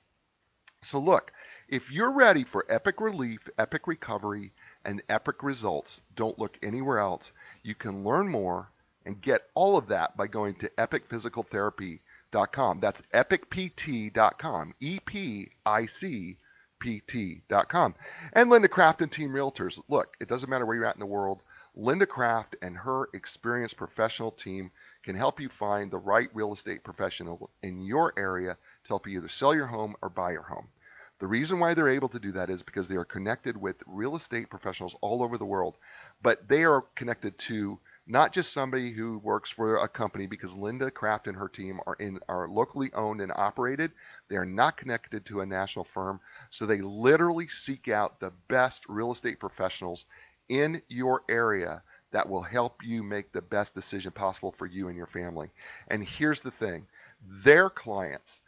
[0.82, 1.32] So, look,
[1.68, 4.52] if you're ready for epic relief, epic recovery,
[4.84, 7.32] and epic results, don't look anywhere else.
[7.62, 8.72] You can learn more
[9.06, 12.80] and get all of that by going to epicphysicaltherapy.com.
[12.80, 14.74] That's epicpt.com.
[14.80, 16.40] E P I C
[16.82, 17.02] P
[18.34, 19.80] And Linda Craft and Team Realtors.
[19.88, 21.42] Look, it doesn't matter where you're at in the world.
[21.76, 24.72] Linda Craft and her experienced professional team
[25.04, 29.20] can help you find the right real estate professional in your area to help you
[29.20, 30.68] either sell your home or buy your home.
[31.20, 34.16] The reason why they're able to do that is because they are connected with real
[34.16, 35.78] estate professionals all over the world,
[36.24, 40.92] but they are connected to not just somebody who works for a company because Linda
[40.92, 43.92] Craft and her team are in are locally owned and operated.
[44.30, 48.84] They are not connected to a national firm, so they literally seek out the best
[48.90, 50.06] real estate professionals
[50.50, 54.98] in your area that will help you make the best decision possible for you and
[54.98, 55.50] your family.
[55.88, 56.88] And here's the thing,
[57.44, 58.40] their clients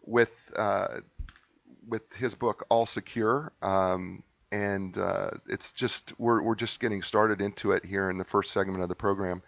[0.02, 1.00] with uh,
[1.88, 7.42] with his book All Secure, um, and uh, it's just we're we're just getting started
[7.42, 9.42] into it here in the first segment of the program.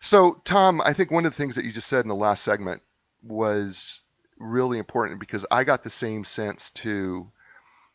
[0.00, 2.44] So, Tom, I think one of the things that you just said in the last
[2.44, 2.82] segment
[3.22, 4.00] was
[4.38, 7.30] really important because I got the same sense too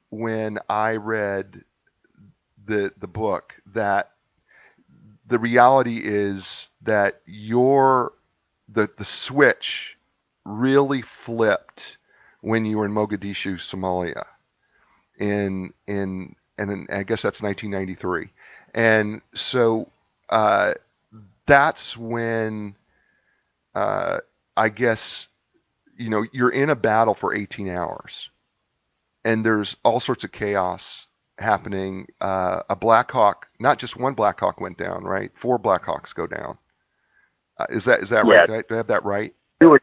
[0.10, 1.64] when I read
[2.66, 4.12] the the book that
[5.28, 8.14] the reality is that your
[8.70, 9.98] the the switch
[10.46, 11.98] really flipped
[12.44, 14.26] when you were in Mogadishu, Somalia,
[15.18, 18.30] in in and in, I guess that's 1993,
[18.76, 19.90] and so
[20.30, 20.74] uh,
[21.46, 22.76] that's when
[23.76, 24.18] uh,
[24.58, 25.28] I guess
[25.98, 28.30] you know you're in a battle for 18 hours,
[29.24, 31.08] and there's all sorts of chaos
[31.40, 32.08] happening.
[32.20, 35.32] Uh, a Black Hawk, not just one Black Hawk went down, right?
[35.36, 36.58] Four Black Hawks go down.
[37.58, 38.40] Uh, is that is that Yeah.
[38.40, 38.48] right?
[38.48, 39.34] Do I, do I have that right?
[39.62, 39.82] Two were,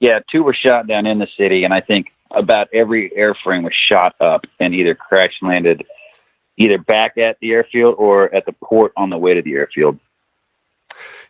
[0.00, 3.74] yeah, two were shot down in the city, and I think about every airframe was
[3.74, 5.84] shot up and either crash landed
[6.56, 9.98] either back at the airfield or at the port on the way to the airfield.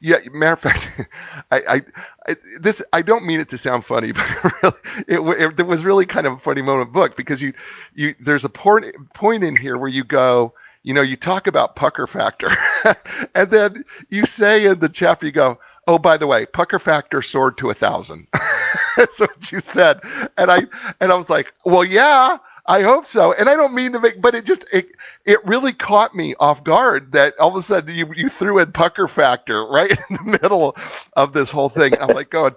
[0.01, 0.89] Yeah, matter of fact,
[1.51, 1.83] I, I,
[2.29, 4.13] I this I don't mean it to sound funny,
[4.63, 4.75] but
[5.09, 7.55] really, it, it, was really kind of a funny moment book because you,
[7.95, 11.77] you there's a point point in here where you go, you know, you talk about
[11.77, 12.51] pucker factor,
[13.35, 17.23] and then you say in the chapter you go, oh by the way, pucker factor
[17.23, 18.27] soared to a thousand.
[18.97, 20.01] That's what you said,
[20.37, 20.67] and I
[21.01, 22.39] and I was like, well, yeah.
[22.67, 23.35] I hope so.
[23.35, 24.89] And I don't mean to make, but it just, it,
[25.27, 28.73] it really caught me off guard that all of a sudden you, you threw in
[28.73, 30.75] pucker factor right in the middle
[31.15, 31.93] of this whole thing.
[32.01, 32.55] I'm like going,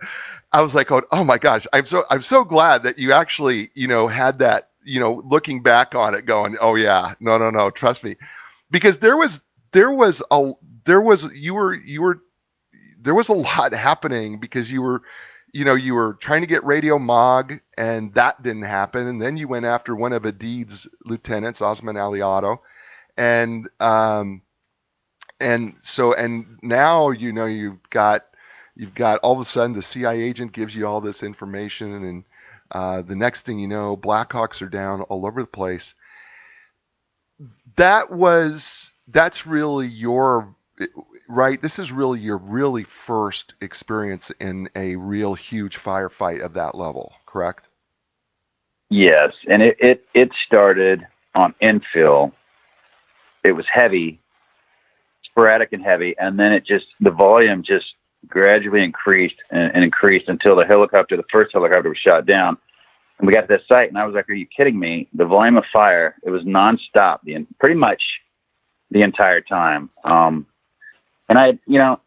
[0.53, 3.87] I was like oh my gosh, I'm so, I'm so glad that you actually, you
[3.87, 7.69] know, had that, you know, looking back on it going, oh yeah, no, no, no,
[7.69, 8.15] trust me.
[8.71, 9.41] Because there was,
[9.73, 10.51] there was a,
[10.85, 12.21] there was, you were, you were,
[13.01, 15.01] there was a lot happening because you were,
[15.53, 19.07] you know, you were trying to get Radio Mog, and that didn't happen.
[19.07, 22.61] And then you went after one of Aidid's lieutenants, Osman Ali Atto,
[23.15, 24.41] and um,
[25.39, 28.25] and so and now you know you've got
[28.75, 32.23] you've got all of a sudden the CIA agent gives you all this information, and
[32.71, 35.93] uh, the next thing you know, Blackhawks are down all over the place.
[37.75, 40.55] That was that's really your
[41.27, 41.61] right.
[41.61, 47.13] This is really your really first experience in a real huge firefight of that level,
[47.25, 47.67] correct?
[48.89, 52.31] Yes, and it it, it started on infill.
[53.43, 54.19] It was heavy,
[55.23, 57.85] sporadic and heavy, and then it just the volume just
[58.27, 62.57] gradually increased and, and increased until the helicopter, the first helicopter, was shot down.
[63.19, 65.25] And we got to that site, and I was like, "Are you kidding me?" The
[65.25, 68.01] volume of fire it was nonstop, the pretty much
[68.91, 69.89] the entire time.
[70.03, 70.45] Um,
[71.29, 71.99] and I, you know,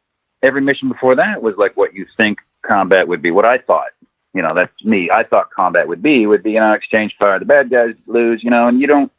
[0.42, 3.90] every mission before that was like what you think combat would be, what I thought.
[4.32, 5.10] You know, that's me.
[5.10, 7.38] I thought combat would be would be you know exchange fire.
[7.38, 9.10] The bad guys lose, you know, and you don't.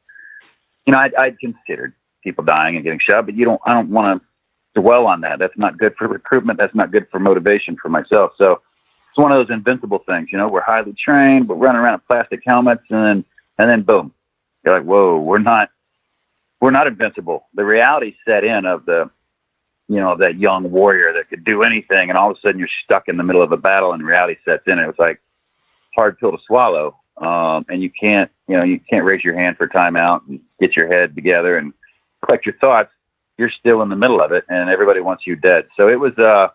[0.85, 3.61] You know, I'd, I'd considered people dying and getting shot, but you don't.
[3.65, 5.37] I don't want to dwell on that.
[5.37, 6.57] That's not good for recruitment.
[6.57, 8.31] That's not good for motivation for myself.
[8.37, 8.61] So
[9.09, 10.29] it's one of those invincible things.
[10.31, 11.49] You know, we're highly trained.
[11.49, 13.25] We're running around in plastic helmets, and then
[13.57, 14.13] and then boom,
[14.65, 15.69] you're like, whoa, we're not
[16.61, 17.47] we're not invincible.
[17.53, 19.09] The reality set in of the
[19.91, 22.69] you know, that young warrior that could do anything, and all of a sudden you're
[22.85, 24.79] stuck in the middle of a battle, and reality sets in.
[24.79, 25.19] It was like
[25.95, 29.57] hard pill to swallow, um, and you can't, you know, you can't raise your hand
[29.57, 31.73] for timeout and get your head together and
[32.23, 32.89] collect your thoughts.
[33.37, 35.67] You're still in the middle of it, and everybody wants you dead.
[35.75, 36.47] So it was uh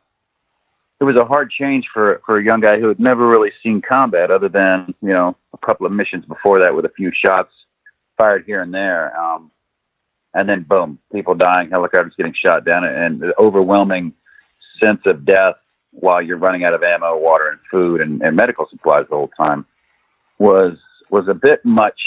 [0.98, 3.82] it was a hard change for for a young guy who had never really seen
[3.82, 7.52] combat, other than you know a couple of missions before that with a few shots
[8.16, 9.14] fired here and there.
[9.20, 9.50] Um,
[10.36, 14.12] and then boom, people dying, helicopters getting shot down, and the overwhelming
[14.80, 15.54] sense of death
[15.92, 19.30] while you're running out of ammo, water, and food and, and medical supplies the whole
[19.36, 19.64] time
[20.38, 20.76] was
[21.10, 21.98] was a bit much.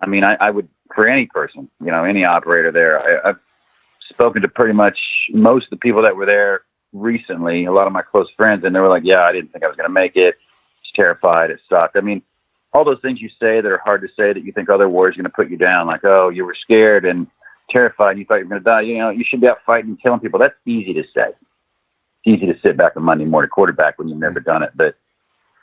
[0.00, 3.00] I mean, I, I would for any person, you know, any operator there.
[3.00, 3.38] I, I've
[4.10, 4.98] spoken to pretty much
[5.32, 8.74] most of the people that were there recently, a lot of my close friends, and
[8.74, 10.34] they were like, "Yeah, I didn't think I was going to make it.
[10.82, 11.50] It's terrified.
[11.50, 12.22] It sucked." I mean,
[12.74, 15.14] all those things you say that are hard to say that you think other warriors
[15.14, 17.28] are going to put you down, like, oh, you were scared and
[17.70, 18.80] terrified and you thought you were going to die.
[18.82, 20.40] You know, you should be out fighting and killing people.
[20.40, 21.28] That's easy to say.
[21.28, 24.72] It's easy to sit back on Monday morning quarterback when you've never done it.
[24.74, 24.96] But,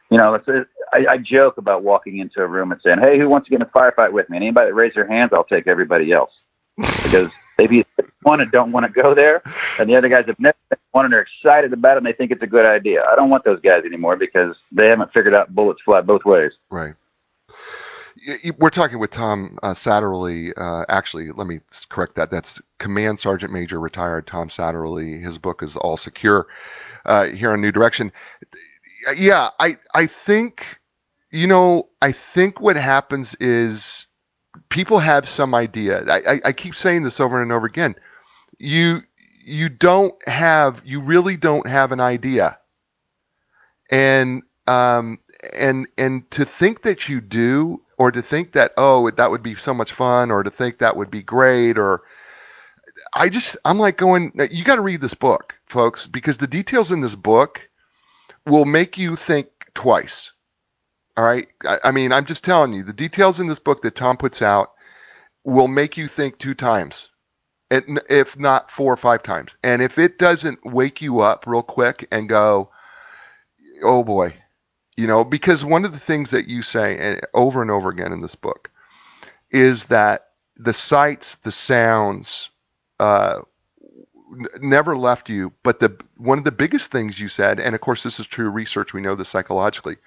[0.09, 3.19] you know, it's, a, I, I joke about walking into a room and saying, hey,
[3.19, 4.37] who wants to get in a firefight with me?
[4.37, 6.31] And anybody that raises their hands, I'll take everybody else.
[7.03, 7.29] Because
[7.61, 7.85] maybe
[8.23, 9.41] one and don't want to go there,
[9.79, 12.13] and the other guys have never been one and they're excited about it and they
[12.13, 13.03] think it's a good idea.
[13.11, 16.51] I don't want those guys anymore because they haven't figured out bullets fly both ways.
[16.69, 16.95] Right
[18.59, 20.53] we're talking with Tom uh, Satterly.
[20.55, 22.29] Uh, actually, let me correct that.
[22.29, 25.19] That's Command Sergeant Major retired Tom Satterly.
[25.21, 26.47] His book is All Secure
[27.05, 28.11] uh, here on New Direction.
[29.15, 30.65] Yeah, I I think
[31.31, 34.05] you know I think what happens is
[34.69, 36.03] people have some idea.
[36.05, 37.95] I, I, I keep saying this over and over again.
[38.57, 39.01] You
[39.43, 42.59] you don't have you really don't have an idea,
[43.89, 45.19] and um,
[45.53, 49.55] and and to think that you do or to think that oh that would be
[49.55, 52.01] so much fun or to think that would be great or
[53.13, 56.91] I just I'm like going you got to read this book folks because the details
[56.91, 57.69] in this book
[58.45, 60.31] will make you think twice.
[61.21, 61.47] All right?
[61.65, 64.41] I, I mean, I'm just telling you the details in this book that Tom puts
[64.41, 64.71] out
[65.43, 67.09] will make you think two times.
[67.69, 69.55] If not four or five times.
[69.63, 72.71] And if it doesn't wake you up real quick and go,
[73.83, 74.33] oh boy,
[74.97, 78.21] you know, because one of the things that you say over and over again in
[78.21, 78.71] this book
[79.51, 82.49] is that the sights, the sounds,
[82.99, 83.41] uh,
[84.59, 85.53] never left you.
[85.61, 88.49] But the one of the biggest things you said, and of course this is true
[88.49, 89.97] research, we know this psychologically,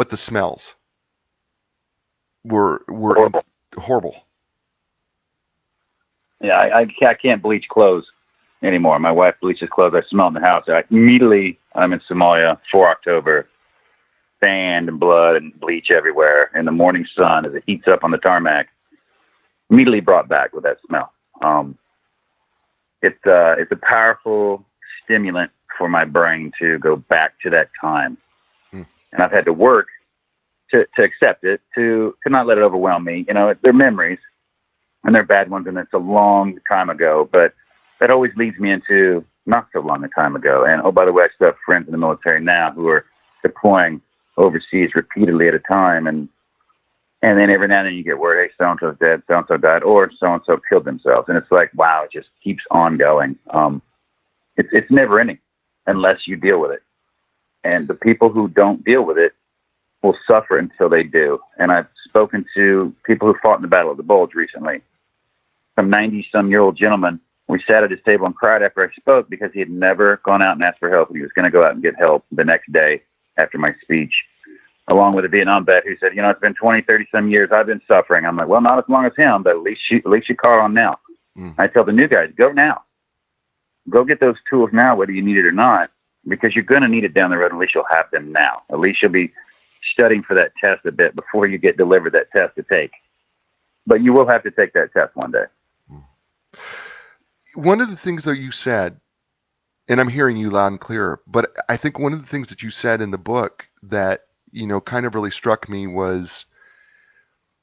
[0.00, 0.76] but the smells
[2.42, 3.44] were were horrible.
[3.76, 4.16] horrible.
[6.40, 8.06] Yeah, I, I can't bleach clothes
[8.62, 8.98] anymore.
[8.98, 9.92] My wife bleaches clothes.
[9.94, 10.64] I smell in the house.
[10.68, 13.46] I, immediately, I'm in Somalia for October
[14.42, 18.10] sand and blood and bleach everywhere in the morning sun as it heats up on
[18.10, 18.68] the tarmac.
[19.68, 21.12] Immediately brought back with that smell.
[21.42, 21.76] Um,
[23.02, 24.64] it's uh, it's a powerful
[25.04, 28.16] stimulant for my brain to go back to that time.
[29.12, 29.88] And I've had to work
[30.70, 33.24] to to accept it, to to not let it overwhelm me.
[33.26, 34.18] You know, they're memories,
[35.04, 37.28] and they're bad ones, and it's a long time ago.
[37.30, 37.54] But
[38.00, 40.64] that always leads me into not so long a time ago.
[40.64, 43.04] And oh, by the way, I still have friends in the military now who are
[43.42, 44.00] deploying
[44.36, 46.28] overseas repeatedly at a time, and
[47.22, 49.36] and then every now and then you get word, hey, so and so's dead, so
[49.36, 52.28] and so died, or so and so killed themselves, and it's like, wow, it just
[52.42, 53.38] keeps on going.
[53.50, 53.82] Um,
[54.56, 55.38] it's it's never ending
[55.86, 56.82] unless you deal with it,
[57.64, 59.32] and the people who don't deal with it
[60.02, 61.38] will suffer until they do.
[61.58, 64.80] And I've spoken to people who fought in the Battle of the Bulge recently.
[65.76, 67.20] Some ninety some year old gentleman
[67.50, 70.40] we sat at his table and cried after I spoke because he had never gone
[70.40, 71.08] out and asked for help.
[71.08, 73.02] And he was going to go out and get help the next day
[73.36, 74.12] after my speech,
[74.88, 77.50] along with a Vietnam vet who said, you know, it's been 20, 30 some years
[77.52, 78.24] I've been suffering.
[78.24, 80.36] I'm like, well, not as long as him, but at least you, at least you
[80.36, 80.98] caught on now.
[81.36, 81.54] Mm.
[81.58, 82.84] I tell the new guys, go now.
[83.88, 85.90] Go get those tools now, whether you need it or not,
[86.28, 87.52] because you're going to need it down the road.
[87.52, 88.62] At least you'll have them now.
[88.70, 89.32] At least you'll be
[89.92, 92.92] studying for that test a bit before you get delivered that test to take.
[93.86, 95.44] But you will have to take that test one day.
[97.54, 99.00] One of the things that you said,
[99.88, 102.62] and I'm hearing you loud and clear, but I think one of the things that
[102.62, 106.44] you said in the book that, you know, kind of really struck me was,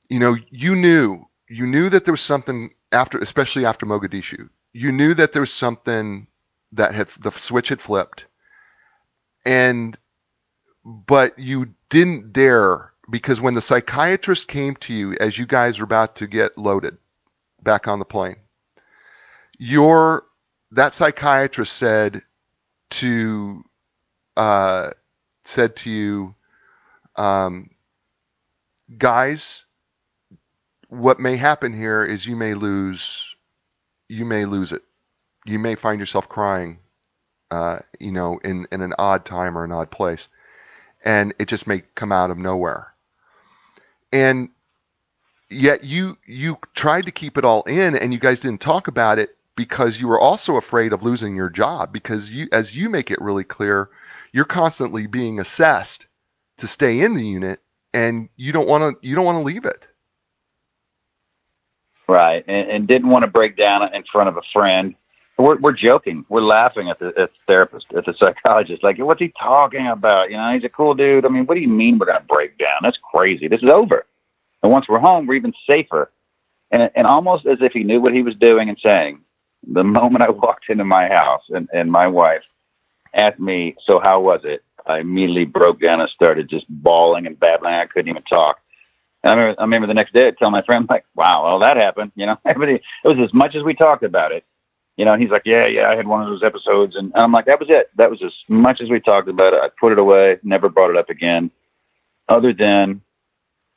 [0.09, 4.91] you know, you knew, you knew that there was something after, especially after Mogadishu, you
[4.91, 6.27] knew that there was something
[6.73, 8.25] that had, the switch had flipped.
[9.47, 9.97] And,
[10.85, 15.85] but you didn't dare because when the psychiatrist came to you as you guys were
[15.85, 16.97] about to get loaded
[17.63, 18.35] back on the plane,
[19.57, 20.25] your
[20.71, 22.21] that psychiatrist said
[22.89, 23.63] to
[24.35, 24.91] uh,
[25.45, 26.35] said to you,
[27.15, 27.69] um,
[28.97, 29.63] guys,
[30.89, 33.23] what may happen here is you may lose
[34.09, 34.83] you may lose it.
[35.45, 36.79] You may find yourself crying,
[37.51, 40.27] uh, you know, in, in an odd time or an odd place
[41.07, 42.93] and it just may come out of nowhere.
[44.11, 44.49] And
[45.49, 49.17] yet you you tried to keep it all in and you guys didn't talk about
[49.17, 53.09] it because you were also afraid of losing your job because you as you make
[53.09, 53.89] it really clear,
[54.33, 56.05] you're constantly being assessed
[56.57, 57.61] to stay in the unit
[57.93, 59.87] and you don't want to you don't want to leave it.
[62.09, 64.95] Right, and, and didn't want to break down in front of a friend
[65.43, 66.25] we're we're joking.
[66.29, 68.83] We're laughing at the, at the therapist, at the psychologist.
[68.83, 70.31] Like, what's he talking about?
[70.31, 71.25] You know, he's a cool dude.
[71.25, 72.79] I mean, what do you mean we're gonna break down?
[72.81, 73.47] That's crazy.
[73.47, 74.05] This is over.
[74.63, 76.11] And once we're home, we're even safer.
[76.71, 79.21] And and almost as if he knew what he was doing and saying.
[79.71, 82.43] The moment I walked into my house and and my wife
[83.13, 87.39] asked me, "So how was it?" I immediately broke down and started just bawling and
[87.39, 87.73] babbling.
[87.73, 88.59] I couldn't even talk.
[89.23, 91.59] And I remember, I remember the next day, I'd tell my friend, like, "Wow, well
[91.59, 92.81] that happened." You know, everybody.
[93.03, 94.43] It was as much as we talked about it
[94.97, 96.95] you know, he's like, yeah, yeah, I had one of those episodes.
[96.95, 97.91] And I'm like, that was it.
[97.97, 99.59] That was as much as we talked about it.
[99.61, 101.51] I put it away, never brought it up again,
[102.27, 103.01] other than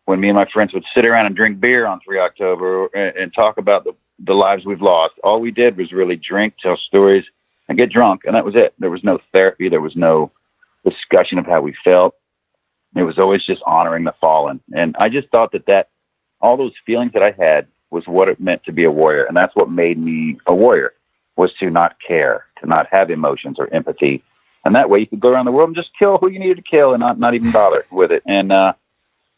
[0.06, 3.16] when me and my friends would sit around and drink beer on 3 October and,
[3.16, 3.92] and talk about the,
[4.24, 5.14] the lives we've lost.
[5.22, 7.24] All we did was really drink, tell stories,
[7.68, 8.22] and get drunk.
[8.24, 8.72] And that was it.
[8.78, 9.68] There was no therapy.
[9.68, 10.32] There was no
[10.88, 12.14] discussion of how we felt.
[12.96, 14.58] It was always just honoring the fallen.
[14.74, 15.90] And I just thought that that,
[16.40, 19.24] all those feelings that I had was what it meant to be a warrior.
[19.24, 20.94] And that's what made me a warrior
[21.40, 24.22] was to not care, to not have emotions or empathy.
[24.66, 26.58] And that way you could go around the world and just kill who you needed
[26.58, 28.22] to kill and not, not even bother with it.
[28.26, 28.74] And, uh,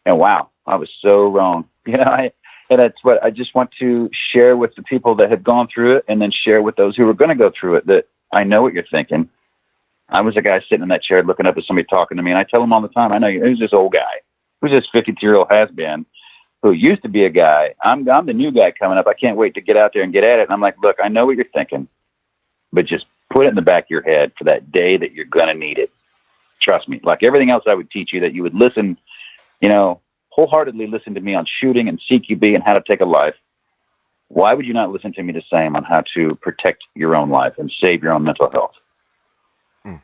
[0.04, 1.64] and wow, I was so wrong.
[1.84, 2.30] You know, I,
[2.70, 5.96] and that's what I just want to share with the people that have gone through
[5.96, 8.44] it and then share with those who are going to go through it that I
[8.44, 9.28] know what you're thinking.
[10.08, 12.30] I was a guy sitting in that chair looking up at somebody talking to me,
[12.30, 14.14] and I tell them all the time, I know you, who's this old guy,
[14.60, 16.06] who's this 52 year old has been,
[16.62, 17.75] who used to be a guy.
[17.83, 19.07] I'm I'm the new guy coming up.
[19.07, 20.42] I can't wait to get out there and get at it.
[20.44, 21.88] And I'm like, look, I know what you're thinking,
[22.72, 25.25] but just put it in the back of your head for that day that you're
[25.25, 25.90] gonna need it.
[26.61, 27.01] Trust me.
[27.03, 28.96] Like everything else I would teach you that you would listen,
[29.61, 33.05] you know, wholeheartedly listen to me on shooting and CQB and how to take a
[33.07, 33.35] life.
[34.29, 37.29] Why would you not listen to me the same on how to protect your own
[37.29, 38.72] life and save your own mental health?
[39.85, 40.01] Mm.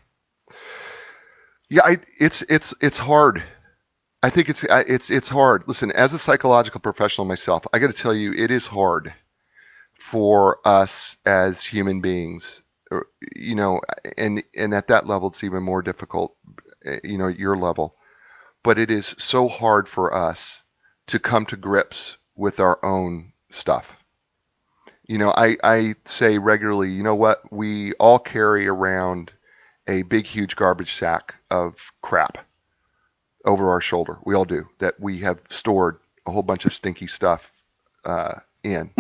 [1.71, 3.43] Yeah, I, it's it's it's hard
[4.23, 5.65] I think it's it's it's hard.
[5.69, 9.15] Listen, as a psychological professional myself, I got to tell you, it is hard
[10.01, 12.63] for us as human beings.
[13.37, 13.81] You know,
[14.17, 16.37] and and at that level, it's even more difficult.
[17.05, 17.97] You know, at your level,
[18.65, 20.63] but it is so hard for us
[21.09, 23.97] to come to grips with our own stuff.
[25.07, 27.53] You know, I I say regularly, you know what?
[27.53, 29.33] We all carry around
[29.87, 32.48] a big, huge garbage sack of crap
[33.45, 34.19] over our shoulder.
[34.25, 34.99] We all do that.
[35.01, 37.51] We have stored a whole bunch of stinky stuff
[38.05, 38.91] uh, in,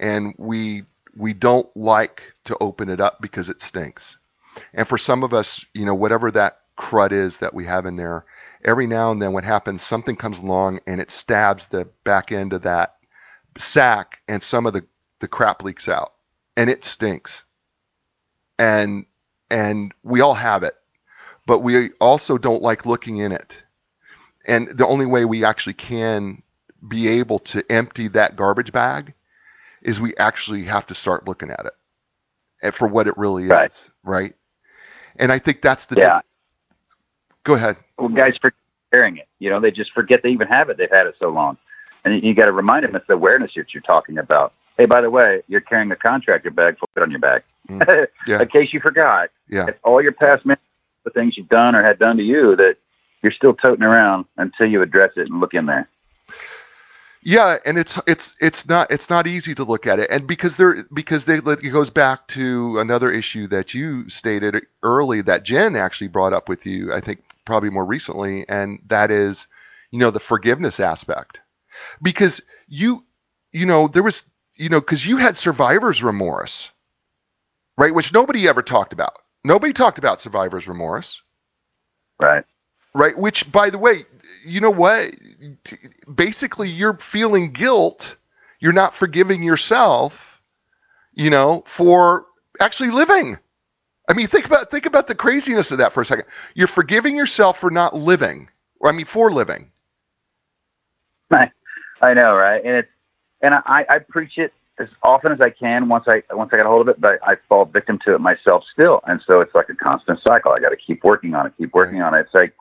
[0.00, 0.84] and we
[1.16, 4.16] we don't like to open it up because it stinks.
[4.72, 7.96] And for some of us, you know, whatever that crud is that we have in
[7.96, 8.24] there,
[8.64, 12.52] every now and then what happens, something comes along and it stabs the back end
[12.52, 12.96] of that
[13.58, 14.84] sack, and some of the
[15.20, 16.14] the crap leaks out,
[16.56, 17.44] and it stinks.
[18.58, 19.06] And
[19.50, 20.76] and we all have it
[21.46, 23.56] but we also don't like looking in it.
[24.44, 26.42] And the only way we actually can
[26.86, 29.14] be able to empty that garbage bag
[29.82, 31.66] is we actually have to start looking at
[32.62, 33.70] it for what it really right.
[33.70, 34.34] is, right?
[35.16, 36.20] And I think that's the yeah.
[37.44, 37.76] Go ahead.
[37.98, 38.52] Well, guys for
[38.90, 39.28] carrying it.
[39.38, 40.78] You know, they just forget they even have it.
[40.78, 41.58] They've had it so long,
[42.04, 44.52] and you got to remind them it's the awareness that you're talking about.
[44.78, 47.44] hey, by the way, you're carrying a contractor bag, put it on your back.
[47.68, 48.06] Mm.
[48.26, 48.40] Yeah.
[48.40, 49.28] In case you forgot.
[49.48, 49.66] Yeah.
[49.68, 50.60] It's all your past memories,
[51.04, 52.76] the things you've done or had done to you that
[53.24, 55.88] you're still toting around until you address it and look in there.
[57.22, 60.58] Yeah, and it's it's it's not it's not easy to look at it, and because
[60.58, 65.74] there because they it goes back to another issue that you stated early that Jen
[65.74, 69.46] actually brought up with you, I think probably more recently, and that is,
[69.90, 71.40] you know, the forgiveness aspect,
[72.02, 73.02] because you
[73.52, 74.22] you know there was
[74.56, 76.70] you know because you had survivor's remorse,
[77.78, 79.16] right, which nobody ever talked about.
[79.44, 81.22] Nobody talked about survivor's remorse.
[82.20, 82.44] Right.
[82.94, 83.16] Right.
[83.18, 84.04] Which, by the way,
[84.44, 85.14] you know what?
[86.14, 88.16] Basically, you're feeling guilt.
[88.60, 90.40] You're not forgiving yourself,
[91.12, 92.26] you know, for
[92.60, 93.38] actually living.
[94.08, 96.26] I mean, think about think about the craziness of that for a second.
[96.54, 98.48] You're forgiving yourself for not living,
[98.80, 99.70] or I mean, for living.
[101.30, 101.50] I,
[102.00, 102.62] I know, right?
[102.64, 102.88] And it's
[103.40, 106.66] and I, I preach it as often as I can once I once I get
[106.66, 109.54] a hold of it, but I fall victim to it myself still, and so it's
[109.54, 110.52] like a constant cycle.
[110.52, 112.20] I got to keep working on it, keep working on it.
[112.20, 112.54] It's like,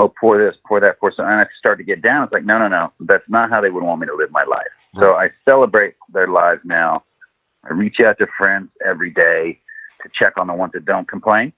[0.00, 2.24] oh, pour this, pour that, pour something, and I start to get down.
[2.24, 4.44] It's like, no, no, no, that's not how they would want me to live my
[4.44, 4.66] life.
[4.94, 5.02] Right.
[5.02, 7.04] So I celebrate their lives now.
[7.64, 9.60] I reach out to friends every day
[10.02, 11.52] to check on the ones that don't complain.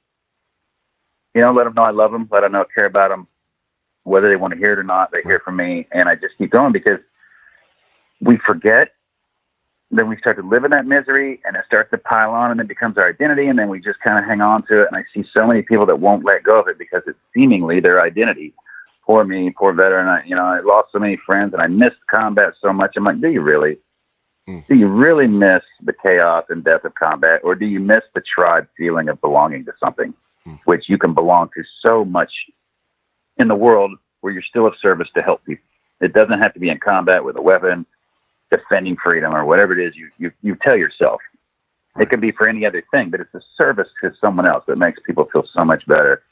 [1.34, 3.26] You know, let them know I love them, let them know I care about them,
[4.02, 5.12] whether they want to hear it or not.
[5.12, 6.98] They hear from me, and I just keep going because
[8.20, 8.88] we forget
[9.92, 12.60] then we start to live in that misery and it starts to pile on and
[12.60, 14.96] it becomes our identity and then we just kind of hang on to it and
[14.96, 18.00] i see so many people that won't let go of it because it's seemingly their
[18.00, 18.54] identity
[19.04, 22.04] poor me poor veteran I, you know i lost so many friends and i missed
[22.10, 23.78] combat so much i'm like do you really
[24.48, 24.66] mm.
[24.66, 28.22] do you really miss the chaos and death of combat or do you miss the
[28.22, 30.14] tribe feeling of belonging to something
[30.46, 30.58] mm.
[30.64, 32.32] which you can belong to so much
[33.36, 35.64] in the world where you're still of service to help people
[36.00, 37.84] it doesn't have to be in combat with a weapon
[38.52, 41.20] defending freedom or whatever it is you, you, you tell yourself.
[41.98, 44.78] It could be for any other thing, but it's a service to someone else that
[44.78, 46.22] makes people feel so much better.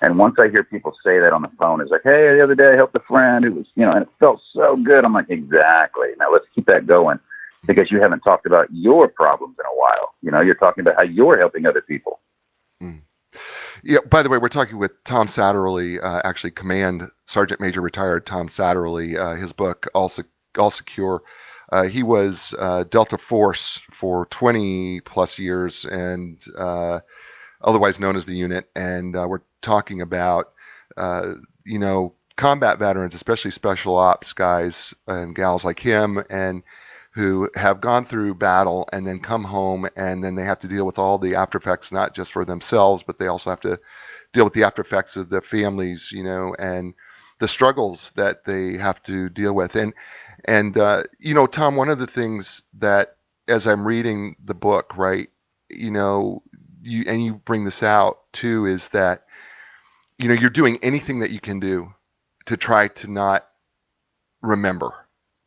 [0.00, 2.54] And once I hear people say that on the phone, it's like, hey, the other
[2.54, 5.04] day I helped a friend who was, you know, and it felt so good.
[5.04, 6.08] I'm like, exactly.
[6.18, 7.18] Now let's keep that going
[7.66, 10.14] because you haven't talked about your problems in a while.
[10.22, 12.20] You know, you're talking about how you're helping other people.
[12.82, 13.02] Mm.
[13.82, 14.00] Yeah.
[14.10, 18.48] By the way, we're talking with Tom Satterly, uh, actually Command Sergeant Major retired Tom
[18.48, 19.16] Satterly.
[19.16, 20.12] Uh, his book, All,
[20.58, 21.22] All Secure,
[21.70, 27.00] uh, he was uh, Delta Force for 20 plus years and uh,
[27.62, 28.68] otherwise known as the unit.
[28.76, 30.52] And uh, we're talking about,
[30.96, 36.62] uh, you know, combat veterans, especially special ops guys and gals like him, and
[37.16, 40.84] who have gone through battle and then come home and then they have to deal
[40.84, 43.80] with all the after effects, not just for themselves, but they also have to
[44.34, 46.92] deal with the after effects of the families, you know, and
[47.38, 49.76] the struggles that they have to deal with.
[49.76, 49.94] And
[50.44, 53.16] and uh, you know, Tom, one of the things that
[53.48, 55.28] as I'm reading the book, right,
[55.70, 56.42] you know,
[56.82, 59.24] you and you bring this out too, is that
[60.18, 61.92] you know you're doing anything that you can do
[62.46, 63.48] to try to not
[64.42, 64.92] remember.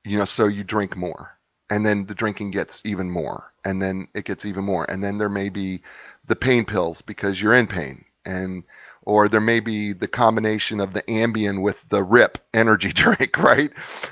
[0.05, 1.37] You know, so you drink more,
[1.69, 5.17] and then the drinking gets even more, and then it gets even more, and then
[5.17, 5.81] there may be
[6.27, 8.63] the pain pills because you're in pain, and
[9.09, 13.71] or there may be the combination of the Ambien with the Rip energy drink, right?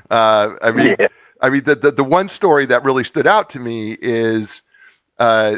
[0.09, 1.07] Uh, I mean, yeah.
[1.41, 4.63] I mean, the, the, the one story that really stood out to me is
[5.19, 5.57] uh,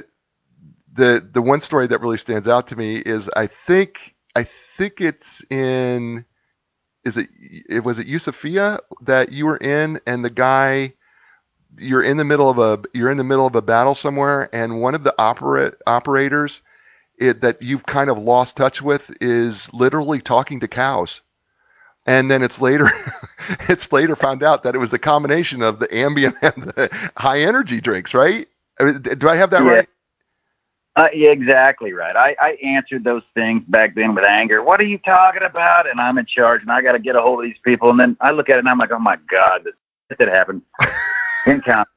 [0.94, 4.46] the the one story that really stands out to me is I think I
[4.78, 6.26] think it's in
[7.06, 7.30] is it
[7.70, 10.94] it was it Yusufia that you were in and the guy
[11.78, 14.82] you're in the middle of a you're in the middle of a battle somewhere and
[14.82, 16.62] one of the operate operators
[17.20, 21.22] it, that you've kind of lost touch with is literally talking to cows.
[22.06, 22.90] And then it's later,
[23.70, 27.42] it's later found out that it was the combination of the Ambien and the high
[27.42, 28.48] energy drinks, right?
[28.80, 29.70] Do I have that yeah.
[29.70, 29.90] right?
[30.96, 32.16] Uh, yeah, exactly right.
[32.16, 34.64] I, I answered those things back then with anger.
[34.64, 35.90] What are you talking about?
[35.90, 37.90] And I'm in charge, and I got to get a hold of these people.
[37.90, 40.62] And then I look at it, and I'm like, oh my god, this did happen
[41.46, 41.88] in count.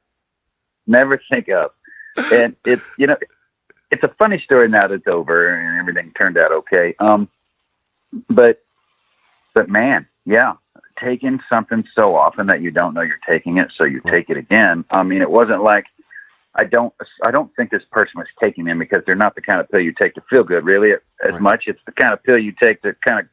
[0.86, 1.70] Never think of.
[2.16, 3.16] And it's you know
[3.92, 6.96] it's a funny story now that it's over and everything turned out okay.
[6.98, 7.28] Um,
[8.28, 8.62] but
[9.54, 10.54] but man, yeah,
[10.98, 14.38] taking something so often that you don't know you're taking it, so you take it
[14.38, 14.84] again.
[14.90, 15.84] I mean, it wasn't like
[16.54, 19.60] I don't I don't think this person was taking them because they're not the kind
[19.60, 21.40] of pill you take to feel good, really, as right.
[21.40, 21.64] much.
[21.66, 23.26] It's the kind of pill you take to kind of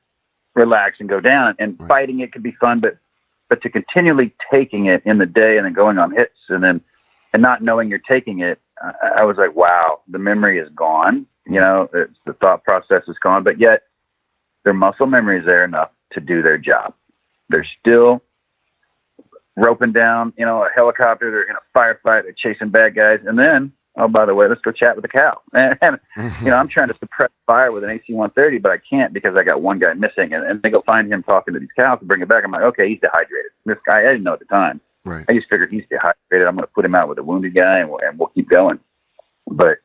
[0.55, 1.55] relax and go down.
[1.57, 1.87] And right.
[1.87, 2.97] fighting it could be fun, but
[3.47, 6.81] but to continually taking it in the day and then going on hits and then
[7.31, 8.59] and not knowing you're taking it,
[9.15, 11.25] I was like, wow, the memory is gone.
[11.45, 11.61] You mm-hmm.
[11.61, 13.83] know, it's, the thought process is gone, but yet
[14.63, 16.93] their muscle memory is there enough to do their job.
[17.49, 18.21] They're still
[19.55, 21.31] roping down, you know, a helicopter.
[21.31, 22.23] They're in a firefight.
[22.23, 25.09] They're chasing bad guys, and then oh, by the way, let's go chat with the
[25.09, 25.41] cow.
[25.53, 26.45] And, and mm-hmm.
[26.45, 29.43] you know, I'm trying to suppress fire with an AC-130, but I can't because I
[29.43, 32.05] got one guy missing, and, and they go find him talking to these cows to
[32.05, 32.43] bring it back.
[32.43, 33.51] I'm like, okay, he's dehydrated.
[33.65, 34.79] This guy, I didn't know at the time.
[35.05, 35.25] Right.
[35.29, 36.47] I just figured he's dehydrated.
[36.47, 38.49] I'm going to put him out with a wounded guy, and we'll, and we'll keep
[38.49, 38.79] going.
[39.47, 39.77] But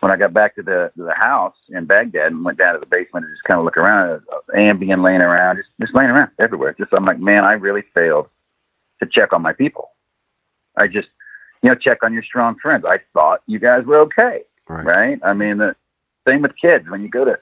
[0.00, 2.80] when I got back to the to the house in Baghdad and went down to
[2.80, 6.10] the basement and just kind of look around, uh, Ambien laying around, just just laying
[6.10, 6.74] around everywhere.
[6.78, 8.28] Just I'm like, man, I really failed
[9.00, 9.90] to check on my people.
[10.76, 11.08] I just,
[11.62, 12.84] you know, check on your strong friends.
[12.86, 14.84] I thought you guys were okay, Right.
[14.84, 15.18] right?
[15.22, 15.74] I mean, the
[16.26, 16.88] same with kids.
[16.88, 17.38] When you go to,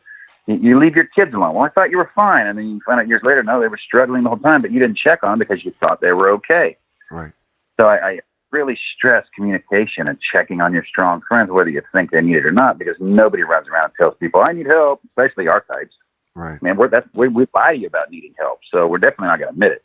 [0.46, 1.54] you, you leave your kids alone.
[1.54, 3.68] Well, I thought you were fine, and then you find out years later, no, they
[3.68, 6.12] were struggling the whole time, but you didn't check on them because you thought they
[6.12, 6.76] were okay.
[7.14, 7.32] Right.
[7.80, 12.10] So I, I really stress communication and checking on your strong friends, whether you think
[12.10, 15.00] they need it or not, because nobody runs around and tells people, "I need help,"
[15.08, 15.94] especially our types.
[16.34, 16.60] Right.
[16.62, 19.38] Man, we're that's we, we lie to you about needing help, so we're definitely not
[19.38, 19.84] going to admit it.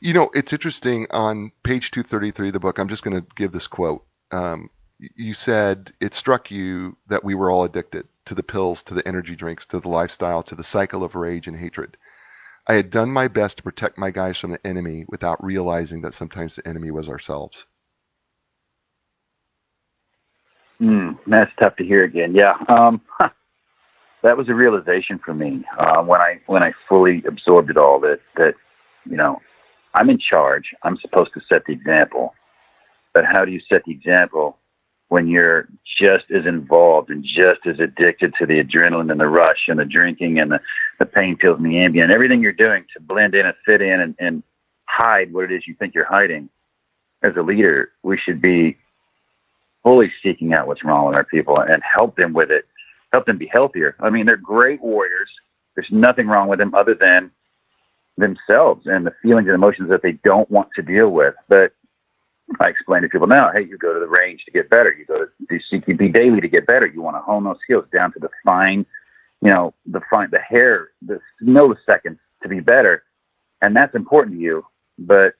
[0.00, 2.78] You know, it's interesting on page 233 of the book.
[2.78, 4.04] I'm just going to give this quote.
[4.30, 4.68] Um,
[4.98, 9.06] you said it struck you that we were all addicted to the pills, to the
[9.06, 11.96] energy drinks, to the lifestyle, to the cycle of rage and hatred.
[12.68, 16.14] I had done my best to protect my guys from the enemy without realizing that
[16.14, 17.64] sometimes the enemy was ourselves.
[20.80, 22.34] Mm, that's tough to hear again.
[22.34, 23.00] Yeah, um,
[24.22, 28.00] that was a realization for me uh, when I when I fully absorbed it all.
[28.00, 28.54] That that
[29.08, 29.40] you know,
[29.94, 30.74] I'm in charge.
[30.82, 32.34] I'm supposed to set the example.
[33.14, 34.58] But how do you set the example
[35.08, 39.68] when you're just as involved and just as addicted to the adrenaline and the rush
[39.68, 40.60] and the drinking and the,
[40.98, 44.00] the pain pills and the Ambien, everything you're doing to blend in and fit in
[44.00, 44.42] and, and
[44.86, 46.48] hide what it is you think you're hiding?
[47.22, 48.76] As a leader, we should be
[49.82, 52.66] fully seeking out what's wrong with our people and help them with it,
[53.12, 53.94] help them be healthier.
[54.00, 55.30] I mean, they're great warriors.
[55.76, 57.30] There's nothing wrong with them other than
[58.18, 61.34] themselves and the feelings and emotions that they don't want to deal with.
[61.48, 61.72] But
[62.60, 64.92] I explain to people now, hey, you go to the range to get better.
[64.92, 66.86] You go to do CQB daily to get better.
[66.86, 68.86] You want to hone those skills down to the fine,
[69.42, 73.02] you know, the fine, the hair, the milliseconds to be better.
[73.62, 74.64] And that's important to you.
[74.98, 75.34] But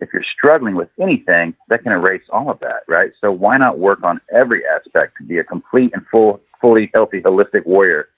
[0.00, 3.12] if you're struggling with anything, that can erase all of that, right?
[3.20, 7.20] So why not work on every aspect to be a complete and full, fully healthy,
[7.20, 8.08] holistic warrior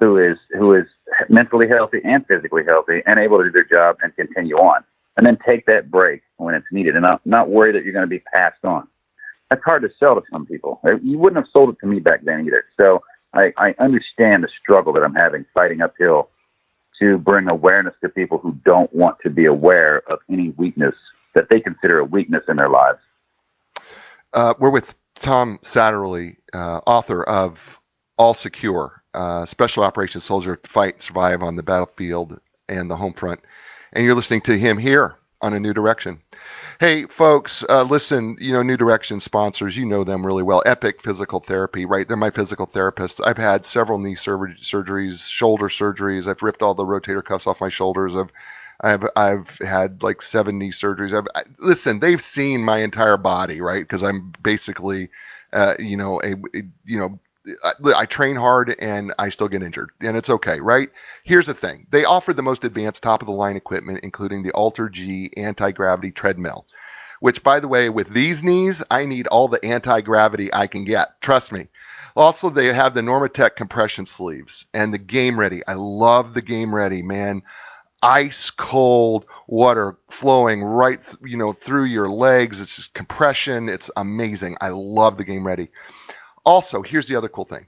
[0.00, 0.86] who is who is
[1.28, 4.84] mentally healthy and physically healthy and able to do their job and continue on,
[5.18, 8.04] and then take that break when it's needed, and not not worry that you're going
[8.04, 8.88] to be passed on.
[9.50, 10.80] That's hard to sell to some people.
[11.02, 12.64] You wouldn't have sold it to me back then either.
[12.76, 13.02] So
[13.34, 16.30] I, I understand the struggle that I'm having fighting uphill
[17.00, 20.94] to bring awareness to people who don't want to be aware of any weakness
[21.34, 22.98] that they consider a weakness in their lives.
[24.34, 27.80] Uh, we're with Tom Satterly, uh, author of
[28.18, 32.38] All Secure, uh, Special Operations Soldier Fight Survive on the Battlefield
[32.68, 33.40] and the Home Front.
[33.92, 36.20] And you're listening to him here on A New Direction.
[36.80, 40.62] Hey, folks, uh, listen, you know, New Direction sponsors, you know them really well.
[40.64, 42.06] Epic Physical Therapy, right?
[42.06, 43.20] They're my physical therapists.
[43.24, 46.28] I've had several knee sur- surgeries, shoulder surgeries.
[46.28, 48.14] I've ripped all the rotator cuffs off my shoulders.
[48.14, 48.30] I've
[48.80, 51.16] I've I've had like seven knee surgeries.
[51.16, 51.98] I've I, listen.
[51.98, 53.82] They've seen my entire body, right?
[53.82, 55.10] Because I'm basically,
[55.52, 57.18] uh, you know, a, a you know,
[57.64, 60.90] I, I train hard and I still get injured, and it's okay, right?
[61.24, 64.52] Here's the thing: they offer the most advanced, top of the line equipment, including the
[64.52, 66.66] Alter G anti gravity treadmill.
[67.20, 70.84] Which, by the way, with these knees, I need all the anti gravity I can
[70.84, 71.20] get.
[71.20, 71.68] Trust me.
[72.16, 75.62] Also, they have the Normatec compression sleeves and the Game Ready.
[75.66, 77.42] I love the Game Ready, man
[78.02, 83.90] ice cold water flowing right th- you know through your legs it's just compression it's
[83.96, 85.68] amazing i love the game ready
[86.48, 87.66] also here's the other cool thing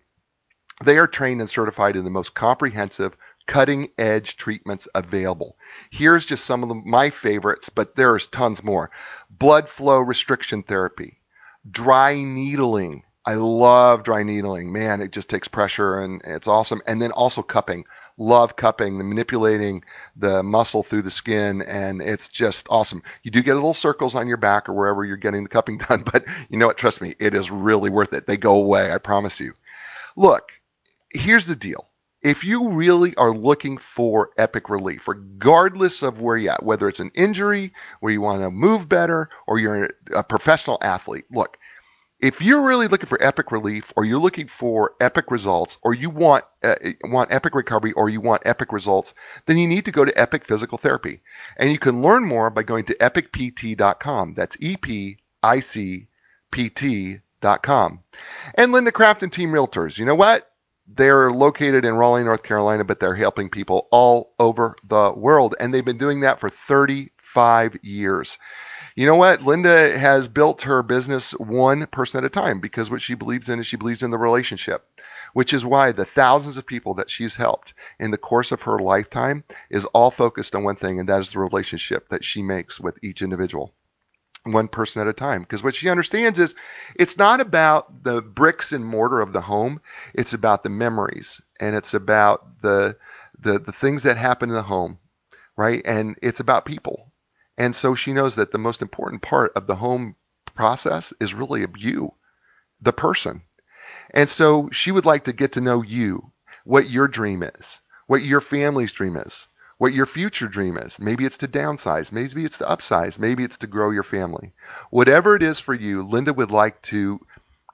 [0.83, 3.14] they are trained and certified in the most comprehensive
[3.47, 5.57] cutting edge treatments available
[5.91, 8.91] here's just some of the, my favorites but there's tons more
[9.28, 11.20] blood flow restriction therapy
[11.70, 14.72] dry needling I love dry needling.
[14.72, 16.81] Man, it just takes pressure and it's awesome.
[16.87, 17.85] And then also cupping.
[18.20, 19.82] Love cupping, the manipulating
[20.14, 23.02] the muscle through the skin, and it's just awesome.
[23.22, 25.78] You do get a little circles on your back or wherever you're getting the cupping
[25.88, 26.76] done, but you know what?
[26.76, 28.26] Trust me, it is really worth it.
[28.26, 29.54] They go away, I promise you.
[30.16, 30.52] Look,
[31.14, 31.88] here's the deal.
[32.20, 37.00] If you really are looking for epic relief, regardless of where you're at, whether it's
[37.00, 41.56] an injury, where you want to move better, or you're a professional athlete, look,
[42.20, 46.10] if you're really looking for epic relief or you're looking for epic results or you
[46.10, 49.14] want uh, want epic recovery or you want epic results
[49.46, 51.20] then you need to go to epic physical therapy
[51.56, 56.06] and you can learn more by going to epicpt.com that's e p i c
[56.50, 58.00] p t.com
[58.54, 60.50] and linda craft and team realtors you know what
[60.92, 65.54] they're located in Raleigh, North Carolina, but they're helping people all over the world.
[65.60, 68.38] And they've been doing that for 35 years.
[68.97, 69.43] You know what?
[69.43, 73.61] Linda has built her business one person at a time because what she believes in
[73.61, 74.86] is she believes in the relationship,
[75.32, 78.78] which is why the thousands of people that she's helped in the course of her
[78.78, 82.80] lifetime is all focused on one thing, and that is the relationship that she makes
[82.80, 83.74] with each individual
[84.45, 85.43] one person at a time.
[85.43, 86.55] Because what she understands is
[86.97, 89.80] it's not about the bricks and mortar of the home
[90.14, 92.97] it's about the memories and it's about the
[93.38, 94.99] the, the things that happen in the home
[95.57, 95.82] right?
[95.84, 97.09] And it's about people
[97.61, 100.16] and so she knows that the most important part of the home
[100.54, 102.12] process is really you
[102.80, 103.42] the person
[104.12, 106.32] and so she would like to get to know you
[106.64, 109.46] what your dream is what your family's dream is
[109.80, 110.98] what your future dream is.
[110.98, 114.52] Maybe it's to downsize, maybe it's to upsize, maybe it's to grow your family.
[114.90, 117.18] Whatever it is for you, Linda would like to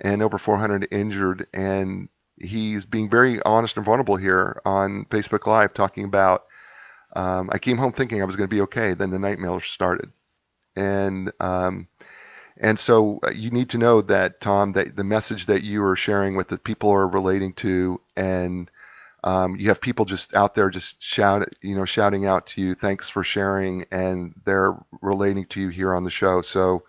[0.00, 1.46] and over 400 injured.
[1.52, 6.44] And he's being very honest and vulnerable here on Facebook Live, talking about.
[7.14, 8.94] Um, I came home thinking I was going to be okay.
[8.94, 10.12] Then the nightmare started
[10.76, 11.88] and um,
[12.58, 15.96] and so uh, you need to know that Tom, that the message that you are
[15.96, 18.70] sharing with the people are relating to, and
[19.24, 22.74] um, you have people just out there just shout, you know, shouting out to you,
[22.74, 26.42] thanks for sharing, and they're relating to you here on the show.
[26.42, 26.82] So,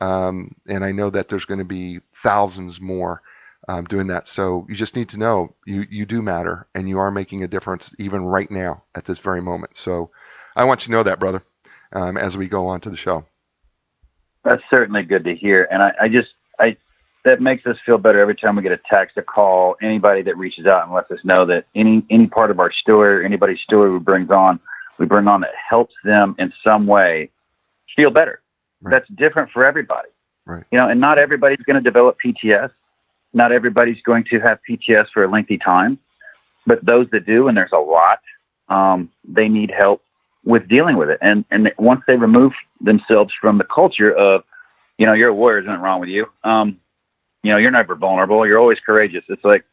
[0.00, 3.22] um, and I know that there's going to be thousands more
[3.68, 4.28] um, doing that.
[4.28, 7.48] So you just need to know you you do matter, and you are making a
[7.48, 9.76] difference even right now at this very moment.
[9.76, 10.10] So
[10.54, 11.42] I want you to know that, brother
[11.92, 13.24] um, as we go on to the show.
[14.44, 16.76] That's certainly good to hear, and I, I just I
[17.26, 20.38] that makes us feel better every time we get a text, a call, anybody that
[20.38, 23.90] reaches out and lets us know that any any part of our story, anybody's story
[23.90, 24.60] we brings on,
[24.98, 27.28] we bring on that helps them in some way
[27.96, 28.40] feel better.
[28.80, 28.92] Right.
[28.92, 30.08] That's different for everybody.
[30.44, 30.62] Right.
[30.70, 32.70] You know, and not everybody's going to develop PTS.
[33.34, 35.98] Not everybody's going to have PTS for a lengthy time,
[36.64, 38.20] but those that do, and there's a lot,
[38.68, 40.00] um, they need help
[40.44, 41.18] with dealing with it.
[41.20, 44.44] And and once they remove themselves from the culture of,
[44.96, 46.26] you know, you're a warrior, there's nothing wrong with you.
[46.44, 46.78] Um,
[47.46, 48.46] you know, you're never vulnerable.
[48.46, 49.24] You're always courageous.
[49.28, 49.64] It's like,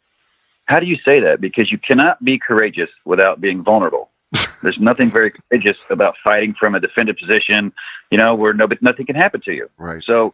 [0.65, 1.41] how do you say that?
[1.41, 4.09] Because you cannot be courageous without being vulnerable.
[4.63, 7.74] There's nothing very courageous about fighting from a defended position,
[8.11, 9.69] you know, where nobody, nothing can happen to you.
[9.78, 10.03] Right.
[10.03, 10.34] So,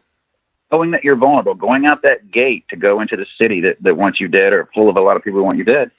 [0.70, 3.96] knowing that you're vulnerable, going out that gate to go into the city that, that
[3.96, 5.90] wants you dead or full of a lot of people who want you dead,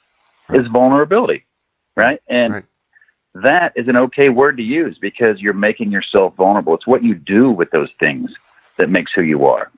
[0.47, 0.61] right.
[0.61, 1.45] is vulnerability,
[1.97, 2.21] right?
[2.29, 2.65] And right
[3.35, 6.75] that is an okay word to use because you're making yourself vulnerable.
[6.75, 8.31] It's what you do with those things
[8.77, 9.71] that makes who you are.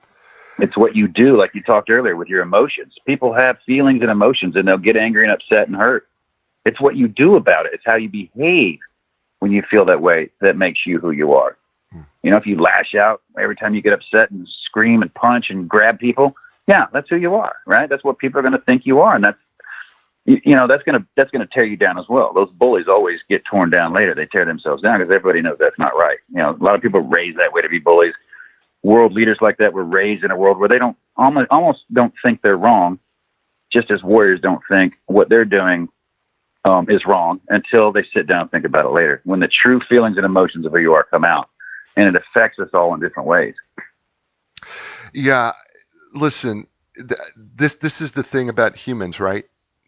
[0.58, 2.94] It's what you do, like you talked earlier, with your emotions.
[3.06, 6.08] People have feelings and emotions, and they'll get angry and upset and hurt.
[6.64, 7.72] It's what you do about it.
[7.74, 8.78] It's how you behave
[9.40, 11.56] when you feel that way that makes you who you are.
[11.92, 12.00] Hmm.
[12.22, 15.46] You know, if you lash out every time you get upset and scream and punch
[15.50, 16.34] and grab people,
[16.66, 17.88] yeah, that's who you are, right?
[17.88, 19.38] That's what people are going to think you are, and that's
[20.24, 22.32] you, you know that's gonna that's gonna tear you down as well.
[22.32, 24.14] Those bullies always get torn down later.
[24.14, 26.18] They tear themselves down because everybody knows that's not right.
[26.30, 28.14] You know, a lot of people raise that way to be bullies.
[28.84, 32.14] World leaders like that were raised in a world where they don't almost almost don't
[32.22, 33.00] think they're wrong,
[33.72, 35.88] just as warriors don't think what they're doing
[36.64, 39.22] um, is wrong until they sit down and think about it later.
[39.24, 41.48] When the true feelings and emotions of who you are come out,
[41.96, 43.54] and it affects us all in different ways.
[45.14, 45.52] Yeah,
[46.14, 46.66] listen,
[46.96, 49.46] th- this this is the thing about humans, right?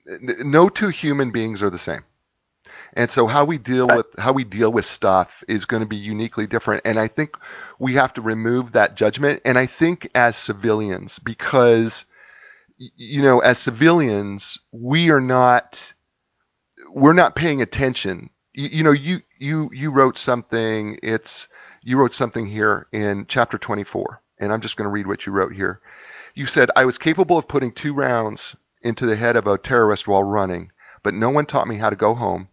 [0.08, 2.04] no two human beings are the same.
[2.96, 5.96] And so how we deal with how we deal with stuff is going to be
[5.96, 6.82] uniquely different.
[6.86, 7.36] And I think
[7.78, 9.42] we have to remove that judgment.
[9.44, 12.06] And I think as civilians, because
[12.78, 15.92] you know, as civilians, we are not
[16.90, 18.30] we're not paying attention.
[18.54, 20.98] You, you know, you you you wrote something.
[21.02, 21.48] It's
[21.82, 25.32] you wrote something here in chapter 24, and I'm just going to read what you
[25.32, 25.80] wrote here.
[26.34, 30.08] You said, "I was capable of putting two rounds into the head of a terrorist
[30.08, 30.70] while running,
[31.02, 32.48] but no one taught me how to go home,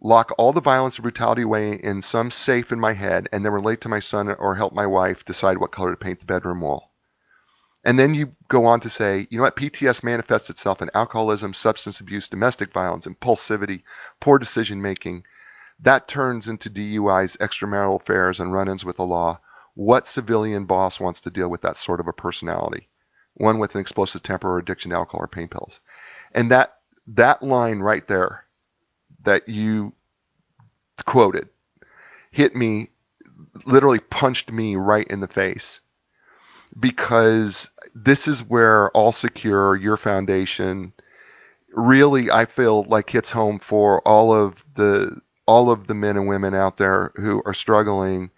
[0.00, 3.52] lock all the violence and brutality away in some safe in my head, and then
[3.52, 6.60] relate to my son or help my wife decide what color to paint the bedroom
[6.60, 6.92] wall.
[7.84, 11.54] And then you go on to say, you know what, PTS manifests itself in alcoholism,
[11.54, 13.82] substance abuse, domestic violence, impulsivity,
[14.20, 15.24] poor decision making.
[15.78, 19.40] That turns into DUIs, extramarital affairs, and run ins with the law.
[19.74, 22.90] What civilian boss wants to deal with that sort of a personality?
[23.34, 25.80] one with an explosive temper or addiction to alcohol or pain pills.
[26.32, 26.76] And that
[27.06, 28.44] that line right there
[29.24, 29.92] that you
[31.06, 31.48] quoted
[32.30, 32.90] hit me
[33.66, 35.80] literally punched me right in the face.
[36.78, 40.92] Because this is where all secure your foundation
[41.72, 46.28] really I feel like hits home for all of the all of the men and
[46.28, 48.30] women out there who are struggling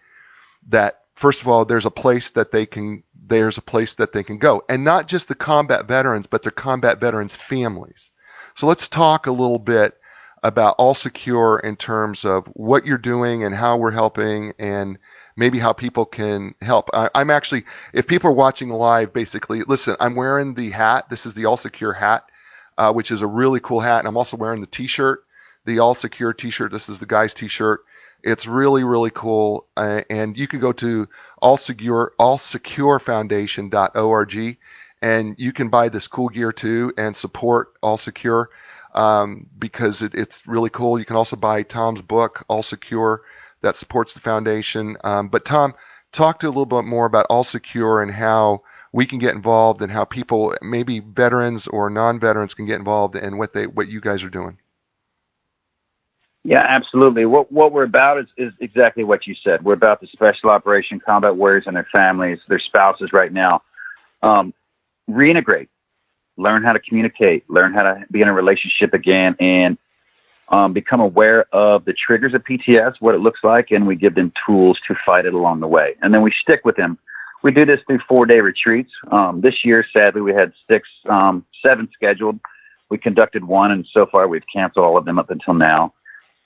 [0.69, 4.23] that first of all there's a place that they can there's a place that they
[4.23, 4.63] can go.
[4.69, 8.11] And not just the combat veterans but their combat veterans families.
[8.55, 9.99] So let's talk a little bit
[10.43, 14.99] about all secure in terms of what you're doing and how we're helping and
[15.37, 16.91] maybe how people can help.
[16.93, 21.09] I, am actually, if people are watching live, basically, listen, I'm wearing the hat.
[21.09, 22.25] This is the All Secure hat,
[22.77, 24.01] uh, which is a really cool hat.
[24.01, 25.25] And I'm also wearing the t shirt,
[25.65, 26.73] the All Secure t shirt.
[26.73, 27.85] This is the guy's t shirt.
[28.25, 29.67] It's really, really cool.
[29.77, 31.09] Uh, and you can go to
[31.41, 34.59] all secure all allsecure, allsecurefoundation.org
[35.03, 38.51] and you can buy this cool gear too and support All Secure
[38.95, 40.99] um, because it, it's really cool.
[40.99, 43.23] You can also buy Tom's book, All Secure
[43.63, 44.97] that supports the foundation.
[45.05, 45.75] Um, but Tom,
[46.13, 48.63] talk to a little bit more about All Secure and how
[48.93, 53.39] we can get involved and how people, maybe veterans or non-veterans, can get involved and
[53.39, 54.59] what they what you guys are doing.
[56.45, 57.25] Yeah, absolutely.
[57.25, 59.65] What what we're about is, is exactly what you said.
[59.65, 63.63] We're about the special operation combat warriors and their families, their spouses right now.
[64.23, 64.53] Um,
[65.09, 65.69] reintegrate,
[66.37, 69.79] learn how to communicate, learn how to be in a relationship again, and
[70.49, 74.15] um, become aware of the triggers of PTS, what it looks like, and we give
[74.15, 75.95] them tools to fight it along the way.
[76.03, 76.99] And then we stick with them.
[77.43, 78.93] We do this through four day retreats.
[79.11, 82.39] Um, this year, sadly, we had six, um, seven scheduled.
[82.89, 85.95] We conducted one, and so far we've canceled all of them up until now.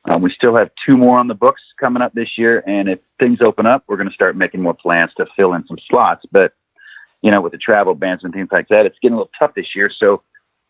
[0.09, 3.01] Um, we still have two more on the books coming up this year, and if
[3.19, 6.25] things open up, we're going to start making more plans to fill in some slots.
[6.31, 6.53] But
[7.23, 9.55] you know, with the travel bans and things like that, it's getting a little tough
[9.55, 9.91] this year.
[9.99, 10.23] So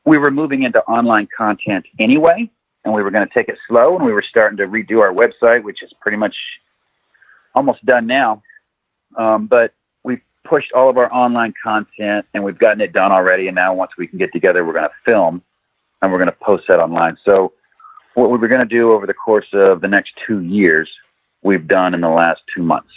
[0.04, 2.50] we were moving into online content anyway
[2.84, 5.12] and we were going to take it slow and we were starting to redo our
[5.12, 6.34] website, which is pretty much
[7.54, 8.42] almost done now.
[9.16, 9.74] Um, but
[10.04, 13.48] we pushed all of our online content and we've gotten it done already.
[13.48, 15.42] And now once we can get together, we're going to film
[16.00, 17.16] and we're going to post that online.
[17.24, 17.52] So
[18.14, 20.88] what we were going to do over the course of the next two years,
[21.42, 22.92] we've done in the last two months.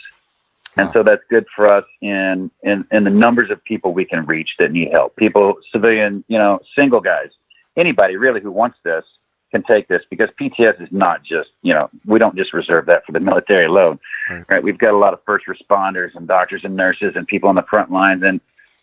[0.80, 4.26] And so that's good for us in, in, in the numbers of people we can
[4.26, 5.16] reach that need help.
[5.16, 7.30] People, civilian, you know, single guys,
[7.78, 9.04] anybody really who wants this
[9.52, 13.06] can take this because PTS is not just, you know, we don't just reserve that
[13.06, 14.00] for the military alone,
[14.30, 14.46] right.
[14.50, 14.64] right?
[14.64, 17.66] We've got a lot of first responders and doctors and nurses and people on the
[17.70, 18.22] front lines.
[18.24, 18.40] And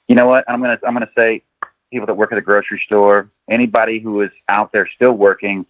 [0.09, 0.45] you know what?
[0.49, 1.43] I'm going to, I'm going to say
[1.93, 5.65] people that work at the grocery store, anybody who is out there still working,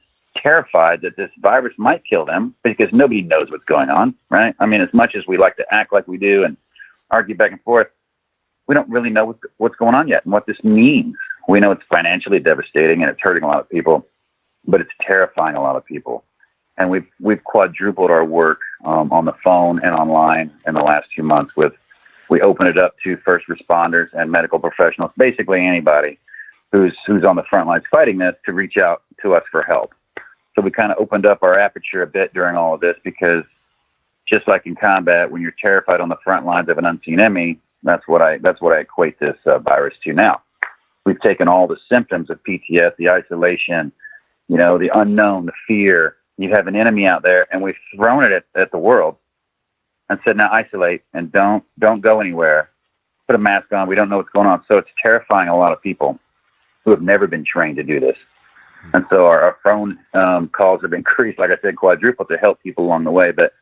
[0.46, 4.54] terrified that this virus might kill them because nobody knows what's going on, right?
[4.60, 6.56] I mean, as much as we like to act like we do and
[7.10, 7.88] argue back and forth,
[8.68, 11.14] we don't really know what's, going on yet and what this means.
[11.48, 14.06] We know it's financially devastating and it's hurting a lot of people
[14.66, 16.24] but it's terrifying a lot of people.
[16.78, 21.08] And we've we've quadrupled our work um, on the phone and online in the last
[21.14, 21.52] two months.
[21.56, 21.72] With
[22.28, 26.18] we open it up to first responders and medical professionals, basically anybody
[26.72, 29.94] who's who's on the front lines fighting this, to reach out to us for help.
[30.56, 33.44] So we kind of opened up our aperture a bit during all of this because
[34.26, 37.60] just like in combat, when you're terrified on the front lines of an unseen enemy,
[37.82, 40.42] that's what I that's what I equate this uh, virus to now.
[41.04, 43.92] We've taken all the symptoms of PTS, the isolation,
[44.48, 46.16] you know, the unknown, the fear.
[46.38, 49.16] You have an enemy out there, and we've thrown it at, at the world
[50.10, 52.70] and said, now isolate and don't don't go anywhere.
[53.26, 53.88] Put a mask on.
[53.88, 54.64] We don't know what's going on.
[54.68, 56.18] So it's terrifying a lot of people
[56.84, 58.16] who have never been trained to do this.
[58.92, 62.62] And so our, our phone um, calls have increased, like I said, quadruple to help
[62.62, 63.32] people along the way.
[63.32, 63.52] But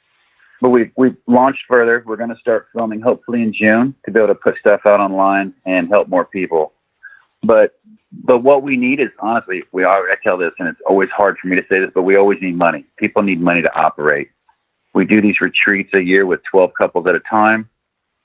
[0.61, 2.03] but we've we've launched further.
[2.07, 5.01] We're going to start filming hopefully in June to be able to put stuff out
[5.01, 6.73] online and help more people.
[7.43, 7.79] But
[8.23, 11.37] but what we need is honestly, we are, I tell this, and it's always hard
[11.39, 12.87] for me to say this, but we always need money.
[12.97, 14.31] People need money to operate.
[14.95, 17.69] We do these retreats a year with 12 couples at a time.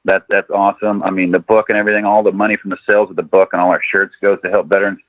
[0.06, 1.04] That, that's awesome.
[1.04, 3.50] I mean, the book and everything, all the money from the sales of the book
[3.52, 5.00] and all our shirts goes to help veterans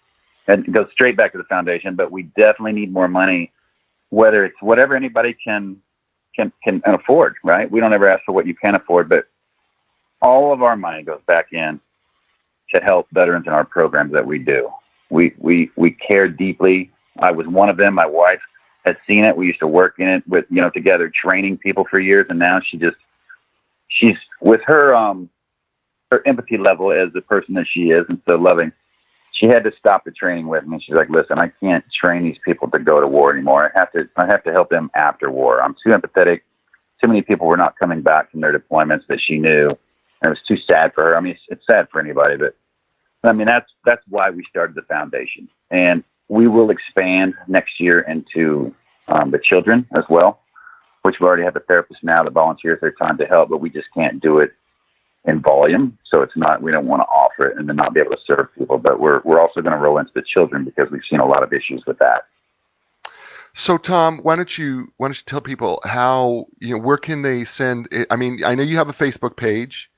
[0.51, 1.94] and goes straight back to the foundation.
[1.94, 3.53] But we definitely need more money,
[4.11, 5.76] whether it's whatever anybody can,
[6.34, 7.70] can, can afford, right?
[7.70, 9.26] We don't ever ask for what you can afford, but
[10.22, 11.80] all of our money goes back in
[12.74, 14.70] to help veterans in our programs that we do.
[15.11, 16.90] We we we care deeply.
[17.18, 17.94] I was one of them.
[17.94, 18.40] My wife
[18.84, 19.36] has seen it.
[19.36, 22.38] We used to work in it with you know together, training people for years, and
[22.38, 22.96] now she just
[23.88, 25.28] she's with her um
[26.11, 28.72] her empathy level as the person that she is and so loving.
[29.41, 30.78] She had to stop the training with me.
[30.84, 33.72] She's like, "Listen, I can't train these people to go to war anymore.
[33.74, 35.62] I have to I have to help them after war.
[35.62, 36.43] I'm too empathetic.
[37.01, 39.70] Too many people were not coming back from their deployments that she knew."
[40.22, 41.16] And it was too sad for her.
[41.16, 42.55] I mean, it's, it's sad for anybody, but
[43.24, 48.01] I mean, that's that's why we started the foundation, and we will expand next year
[48.01, 48.74] into
[49.09, 50.41] um, the children as well,
[51.03, 53.70] which we already have a therapist now that volunteers their time to help, but we
[53.70, 54.53] just can't do it
[55.24, 55.98] in volume.
[56.06, 58.22] So it's not we don't want to offer it and then not be able to
[58.26, 58.78] serve people.
[58.78, 61.42] But we're we're also going to roll into the children because we've seen a lot
[61.42, 62.24] of issues with that.
[63.52, 67.22] So Tom, why don't you why don't you tell people how you know where can
[67.22, 67.88] they send?
[67.90, 68.06] It?
[68.10, 69.90] I mean, I know you have a Facebook page.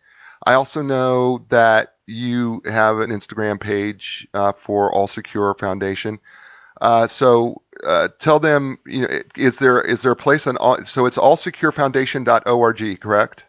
[0.44, 6.18] I also know that you have an Instagram page uh, for All Secure Foundation.
[6.80, 10.84] Uh, so uh, tell them, you know, is there is there a place on all?
[10.84, 13.44] So it's allsecurefoundation.org, correct?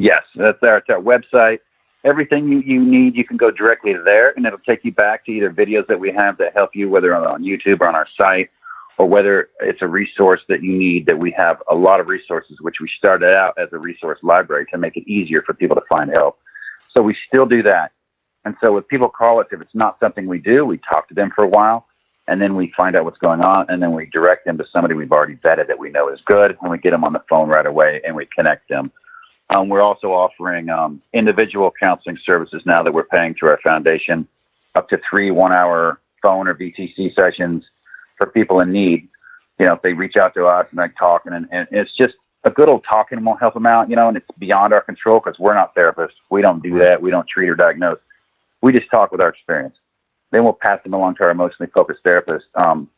[0.00, 1.58] Yes, that's our, it's our website.
[2.04, 5.30] Everything you, you need, you can go directly there, and it'll take you back to
[5.30, 8.48] either videos that we have that help you, whether on YouTube or on our site,
[8.96, 12.56] or whether it's a resource that you need that we have a lot of resources,
[12.62, 15.82] which we started out as a resource library to make it easier for people to
[15.86, 16.38] find help.
[16.96, 17.92] So we still do that.
[18.46, 21.14] And so if people call us, if it's not something we do, we talk to
[21.14, 21.86] them for a while
[22.26, 24.94] and then we find out what's going on and then we direct them to somebody
[24.94, 27.50] we've already vetted that we know is good and we get them on the phone
[27.50, 28.90] right away and we connect them.
[29.50, 34.26] Um, we're also offering um, individual counseling services now that we're paying through our foundation,
[34.76, 37.64] up to three one hour phone or VTC sessions
[38.16, 39.08] for people in need.
[39.58, 42.14] You know, if they reach out to us and like talking, and, and it's just
[42.44, 43.90] a good old talking and we'll help them out.
[43.90, 46.14] You know, and it's beyond our control because we're not therapists.
[46.30, 47.02] We don't do that.
[47.02, 47.98] We don't treat or diagnose.
[48.62, 49.74] We just talk with our experience.
[50.30, 52.88] Then we'll pass them along to our emotionally focused therapist, um,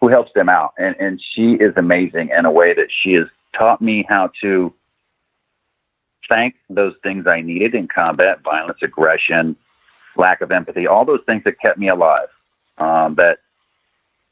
[0.00, 0.74] who helps them out.
[0.76, 3.26] And and she is amazing in a way that she has
[3.56, 4.74] taught me how to
[6.28, 9.56] thank those things I needed in combat, violence, aggression,
[10.16, 12.28] lack of empathy, all those things that kept me alive.
[12.78, 13.38] Um, that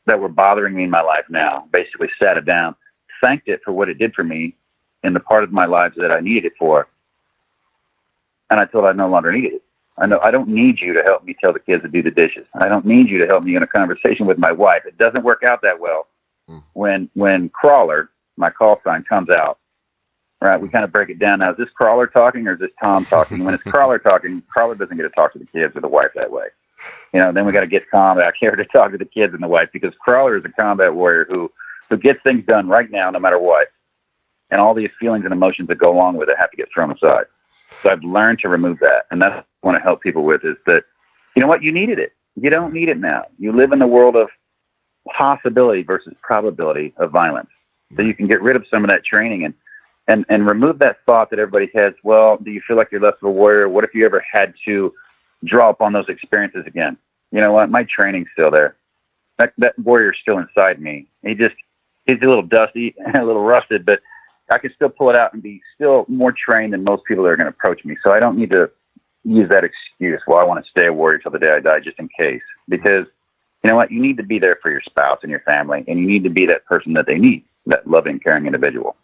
[0.06, 1.66] that were bothering me in my life now.
[1.72, 2.76] Basically, sat it down,
[3.22, 4.54] thanked it for what it did for me
[5.02, 6.88] in the part of my life that I needed it for,
[8.50, 9.62] and I told I no longer needed it.
[9.96, 12.10] I know I don't need you to help me tell the kids to do the
[12.10, 12.46] dishes.
[12.54, 14.82] I don't need you to help me in a conversation with my wife.
[14.86, 16.08] It doesn't work out that well
[16.50, 16.62] mm.
[16.72, 19.58] when when crawler, my call sign comes out.
[20.44, 21.52] Right, we kind of break it down now.
[21.52, 23.44] Is this crawler talking or is this Tom talking?
[23.44, 26.10] when it's crawler talking, crawler doesn't get to talk to the kids or the wife
[26.14, 26.48] that way.
[27.14, 29.42] You know, then we got to get combat here to talk to the kids and
[29.42, 31.50] the wife because Crawler is a combat warrior who
[31.88, 33.68] who gets things done right now, no matter what,
[34.50, 36.90] and all the feelings and emotions that go along with it have to get thrown
[36.90, 37.24] aside.
[37.82, 40.44] So I've learned to remove that, and that's what I want to help people with
[40.44, 40.82] is that
[41.34, 42.12] you know what you needed it.
[42.36, 43.22] You don't need it now.
[43.38, 44.28] You live in the world of
[45.16, 47.48] possibility versus probability of violence.
[47.96, 49.54] So you can get rid of some of that training and
[50.08, 51.94] and and remove that thought that everybody has.
[52.02, 53.68] Well, do you feel like you're less of a warrior?
[53.68, 54.92] What if you ever had to
[55.44, 56.96] draw upon those experiences again.
[57.30, 57.70] You know what?
[57.70, 58.76] My training's still there.
[59.38, 61.08] That that warrior's still inside me.
[61.22, 61.54] He just
[62.06, 64.00] he's a little dusty and a little rusted, but
[64.50, 67.30] I can still pull it out and be still more trained than most people that
[67.30, 67.96] are going to approach me.
[68.02, 68.70] So I don't need to
[69.24, 70.20] use that excuse.
[70.26, 72.42] Well, I want to stay a warrior till the day I die, just in case.
[72.68, 73.06] Because
[73.62, 73.90] you know what?
[73.90, 76.30] You need to be there for your spouse and your family, and you need to
[76.30, 78.96] be that person that they need, that loving, caring individual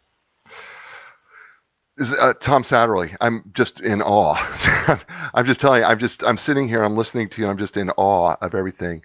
[2.01, 3.15] uh, Tom Satterly.
[3.21, 4.99] I'm just in awe.
[5.35, 5.87] I'm just telling you.
[5.87, 6.25] I'm just.
[6.25, 6.83] I'm sitting here.
[6.83, 7.49] I'm listening to you.
[7.49, 9.03] I'm just in awe of everything.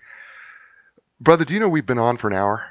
[1.19, 2.65] Brother, do you know we've been on for an hour?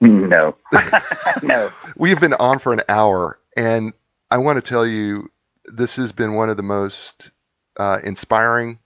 [0.00, 0.56] No.
[1.42, 1.72] no.
[1.96, 3.92] We've been on for an hour, and
[4.30, 5.30] I want to tell you,
[5.64, 7.30] this has been one of the most
[7.78, 8.78] uh, inspiring,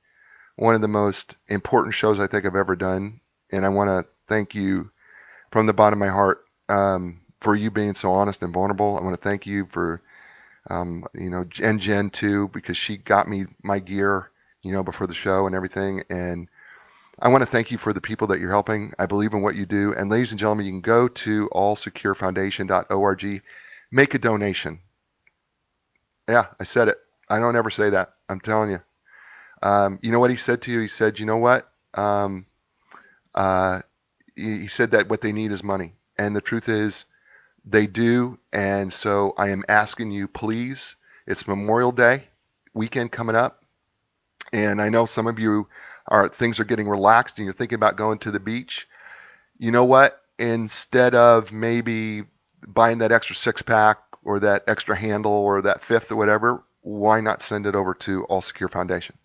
[0.56, 3.20] one of the most important shows I think I've ever done,
[3.50, 4.90] and I want to thank you
[5.50, 6.44] from the bottom of my heart.
[6.68, 8.98] Um, for you being so honest and vulnerable.
[8.98, 10.02] I want to thank you for,
[10.68, 14.30] um, you know, and Jen too, because she got me my gear,
[14.62, 16.02] you know, before the show and everything.
[16.10, 16.48] And
[17.18, 18.92] I want to thank you for the people that you're helping.
[18.98, 19.94] I believe in what you do.
[19.94, 23.42] And ladies and gentlemen, you can go to allsecurefoundation.org,
[23.90, 24.80] make a donation.
[26.28, 26.98] Yeah, I said it.
[27.28, 28.14] I don't ever say that.
[28.28, 28.80] I'm telling you.
[29.62, 30.80] Um, you know what he said to you?
[30.80, 31.70] He said, you know what?
[31.94, 32.46] Um,
[33.34, 33.80] uh,
[34.36, 35.94] he said that what they need is money.
[36.16, 37.04] And the truth is,
[37.64, 40.96] they do, and so I am asking you, please.
[41.26, 42.24] It's Memorial Day
[42.74, 43.62] weekend coming up,
[44.52, 45.68] and I know some of you
[46.08, 48.88] are things are getting relaxed and you're thinking about going to the beach.
[49.58, 50.20] You know what?
[50.38, 52.24] Instead of maybe
[52.66, 57.20] buying that extra six pack or that extra handle or that fifth or whatever, why
[57.20, 59.16] not send it over to All Secure Foundation?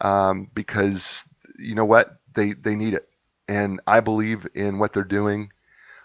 [0.00, 1.24] Um, because
[1.58, 2.18] you know what?
[2.34, 3.08] They they need it,
[3.48, 5.50] and I believe in what they're doing.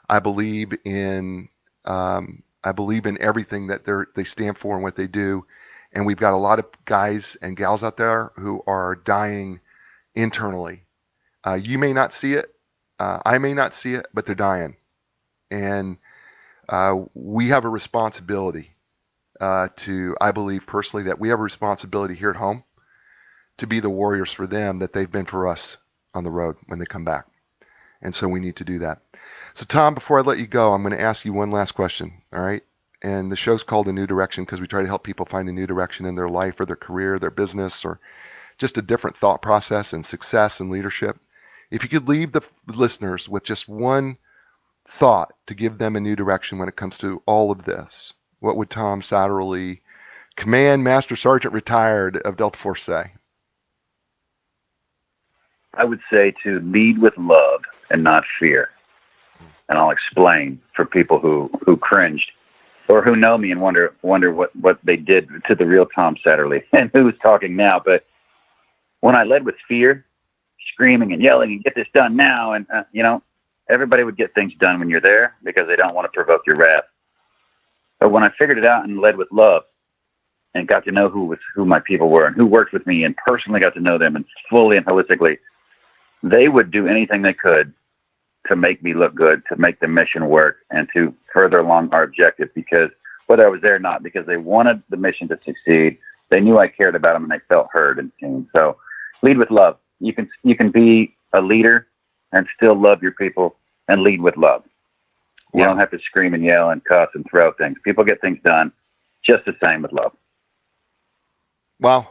[0.09, 1.49] I believe in
[1.85, 3.85] um, I believe in everything that
[4.15, 5.45] they stand for and what they do.
[5.93, 9.61] And we've got a lot of guys and gals out there who are dying
[10.15, 10.83] internally.
[11.45, 12.53] Uh, you may not see it.
[12.99, 14.77] Uh, I may not see it, but they're dying.
[15.51, 15.97] And
[16.67, 18.71] uh, we have a responsibility
[19.39, 22.63] uh, to, I believe personally, that we have a responsibility here at home
[23.57, 25.77] to be the warriors for them that they've been for us
[26.13, 27.27] on the road when they come back.
[28.01, 29.01] And so we need to do that.
[29.55, 32.21] So, Tom, before I let you go, I'm going to ask you one last question.
[32.33, 32.63] All right.
[33.01, 35.53] And the show's called A New Direction because we try to help people find a
[35.53, 37.99] new direction in their life or their career, their business, or
[38.57, 41.17] just a different thought process and success and leadership.
[41.71, 44.17] If you could leave the listeners with just one
[44.87, 48.57] thought to give them a new direction when it comes to all of this, what
[48.57, 49.81] would Tom Satterly,
[50.35, 53.13] Command Master Sergeant retired of Delta Force, say?
[55.73, 58.69] I would say to lead with love and not fear.
[59.69, 62.31] And I'll explain for people who, who cringed
[62.87, 66.15] or who know me and wonder wonder what, what they did to the real Tom
[66.23, 67.81] Satterly and who's talking now.
[67.83, 68.05] But
[69.01, 70.05] when I led with fear,
[70.73, 73.21] screaming and yelling and get this done now, and uh, you know,
[73.69, 76.57] everybody would get things done when you're there because they don't want to provoke your
[76.57, 76.83] wrath.
[77.99, 79.63] But when I figured it out and led with love,
[80.53, 83.03] and got to know who was who my people were and who worked with me,
[83.03, 85.37] and personally got to know them and fully and holistically,
[86.25, 87.73] they would do anything they could
[88.47, 92.03] to make me look good, to make the mission work, and to further along our
[92.03, 92.49] objective.
[92.53, 92.89] Because
[93.27, 95.97] whether I was there or not, because they wanted the mission to succeed,
[96.29, 98.49] they knew I cared about them, and they felt heard and seen.
[98.55, 98.77] So,
[99.21, 99.77] lead with love.
[99.99, 101.87] You can you can be a leader
[102.31, 103.55] and still love your people
[103.87, 104.63] and lead with love.
[105.53, 107.77] You don't have to scream and yell and cuss and throw things.
[107.85, 108.73] People get things done
[109.25, 110.11] just the same with love.
[111.79, 112.09] Wow.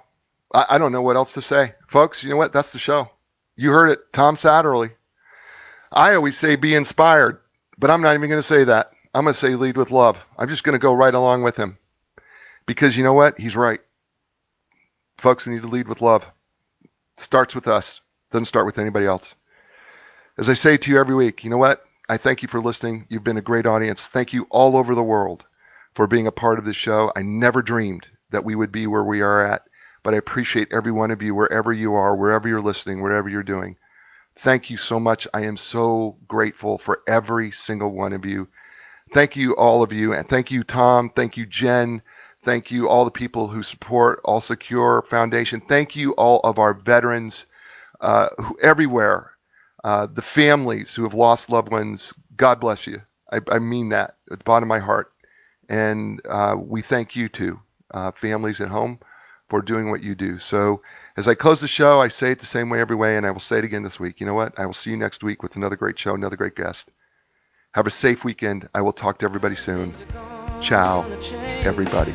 [0.54, 1.74] I, I don't know what else to say.
[1.88, 2.54] Folks, you know what?
[2.54, 3.10] That's the show.
[3.56, 4.12] You heard it.
[4.12, 4.90] Tom Satterly.
[5.92, 7.38] I always say be inspired,
[7.78, 8.90] but I'm not even going to say that.
[9.14, 10.18] I'm going to say lead with love.
[10.36, 11.78] I'm just going to go right along with him.
[12.66, 13.38] Because you know what?
[13.38, 13.80] He's right.
[15.18, 16.24] Folks, we need to lead with love.
[16.82, 16.90] It
[17.20, 18.00] starts with us.
[18.32, 19.34] Doesn't start with anybody else.
[20.36, 21.84] As I say to you every week, you know what?
[22.08, 23.06] I thank you for listening.
[23.08, 24.06] You've been a great audience.
[24.06, 25.44] Thank you all over the world
[25.94, 27.12] for being a part of this show.
[27.14, 29.62] I never dreamed that we would be where we are at,
[30.04, 33.42] but I appreciate every one of you wherever you are, wherever you're listening, whatever you're
[33.42, 33.76] doing.
[34.38, 35.26] Thank you so much.
[35.34, 38.48] I am so grateful for every single one of you.
[39.12, 40.12] Thank you, all of you.
[40.12, 41.10] And thank you, Tom.
[41.10, 42.02] Thank you, Jen.
[42.42, 45.62] Thank you, all the people who support All Secure Foundation.
[45.62, 47.46] Thank you, all of our veterans
[48.00, 49.30] uh, who, everywhere.
[49.84, 52.12] Uh, the families who have lost loved ones.
[52.36, 53.02] God bless you.
[53.32, 55.12] I, I mean that at the bottom of my heart.
[55.68, 57.60] And uh, we thank you too,
[57.92, 58.98] uh, families at home,
[59.48, 60.38] for doing what you do.
[60.38, 60.82] So
[61.16, 63.30] as I close the show, I say it the same way every way, and I
[63.30, 64.20] will say it again this week.
[64.20, 64.58] You know what?
[64.58, 66.88] I will see you next week with another great show, another great guest.
[67.72, 68.68] Have a safe weekend.
[68.74, 69.92] I will talk to everybody soon.
[70.60, 71.04] Ciao,
[71.64, 72.14] everybody.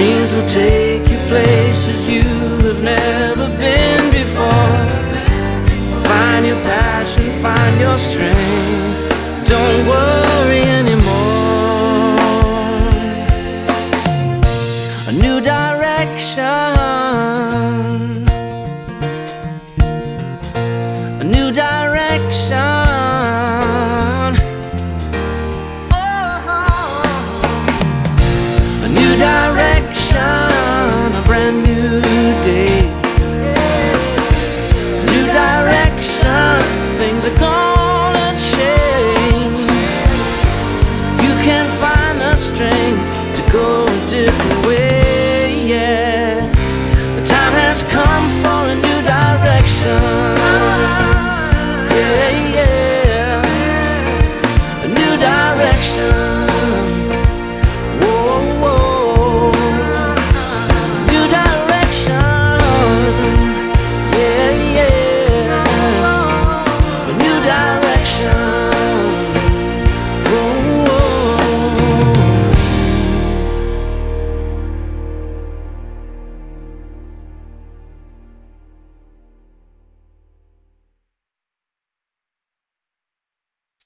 [0.00, 0.30] time has come.
[0.30, 0.79] Your dreams will take you places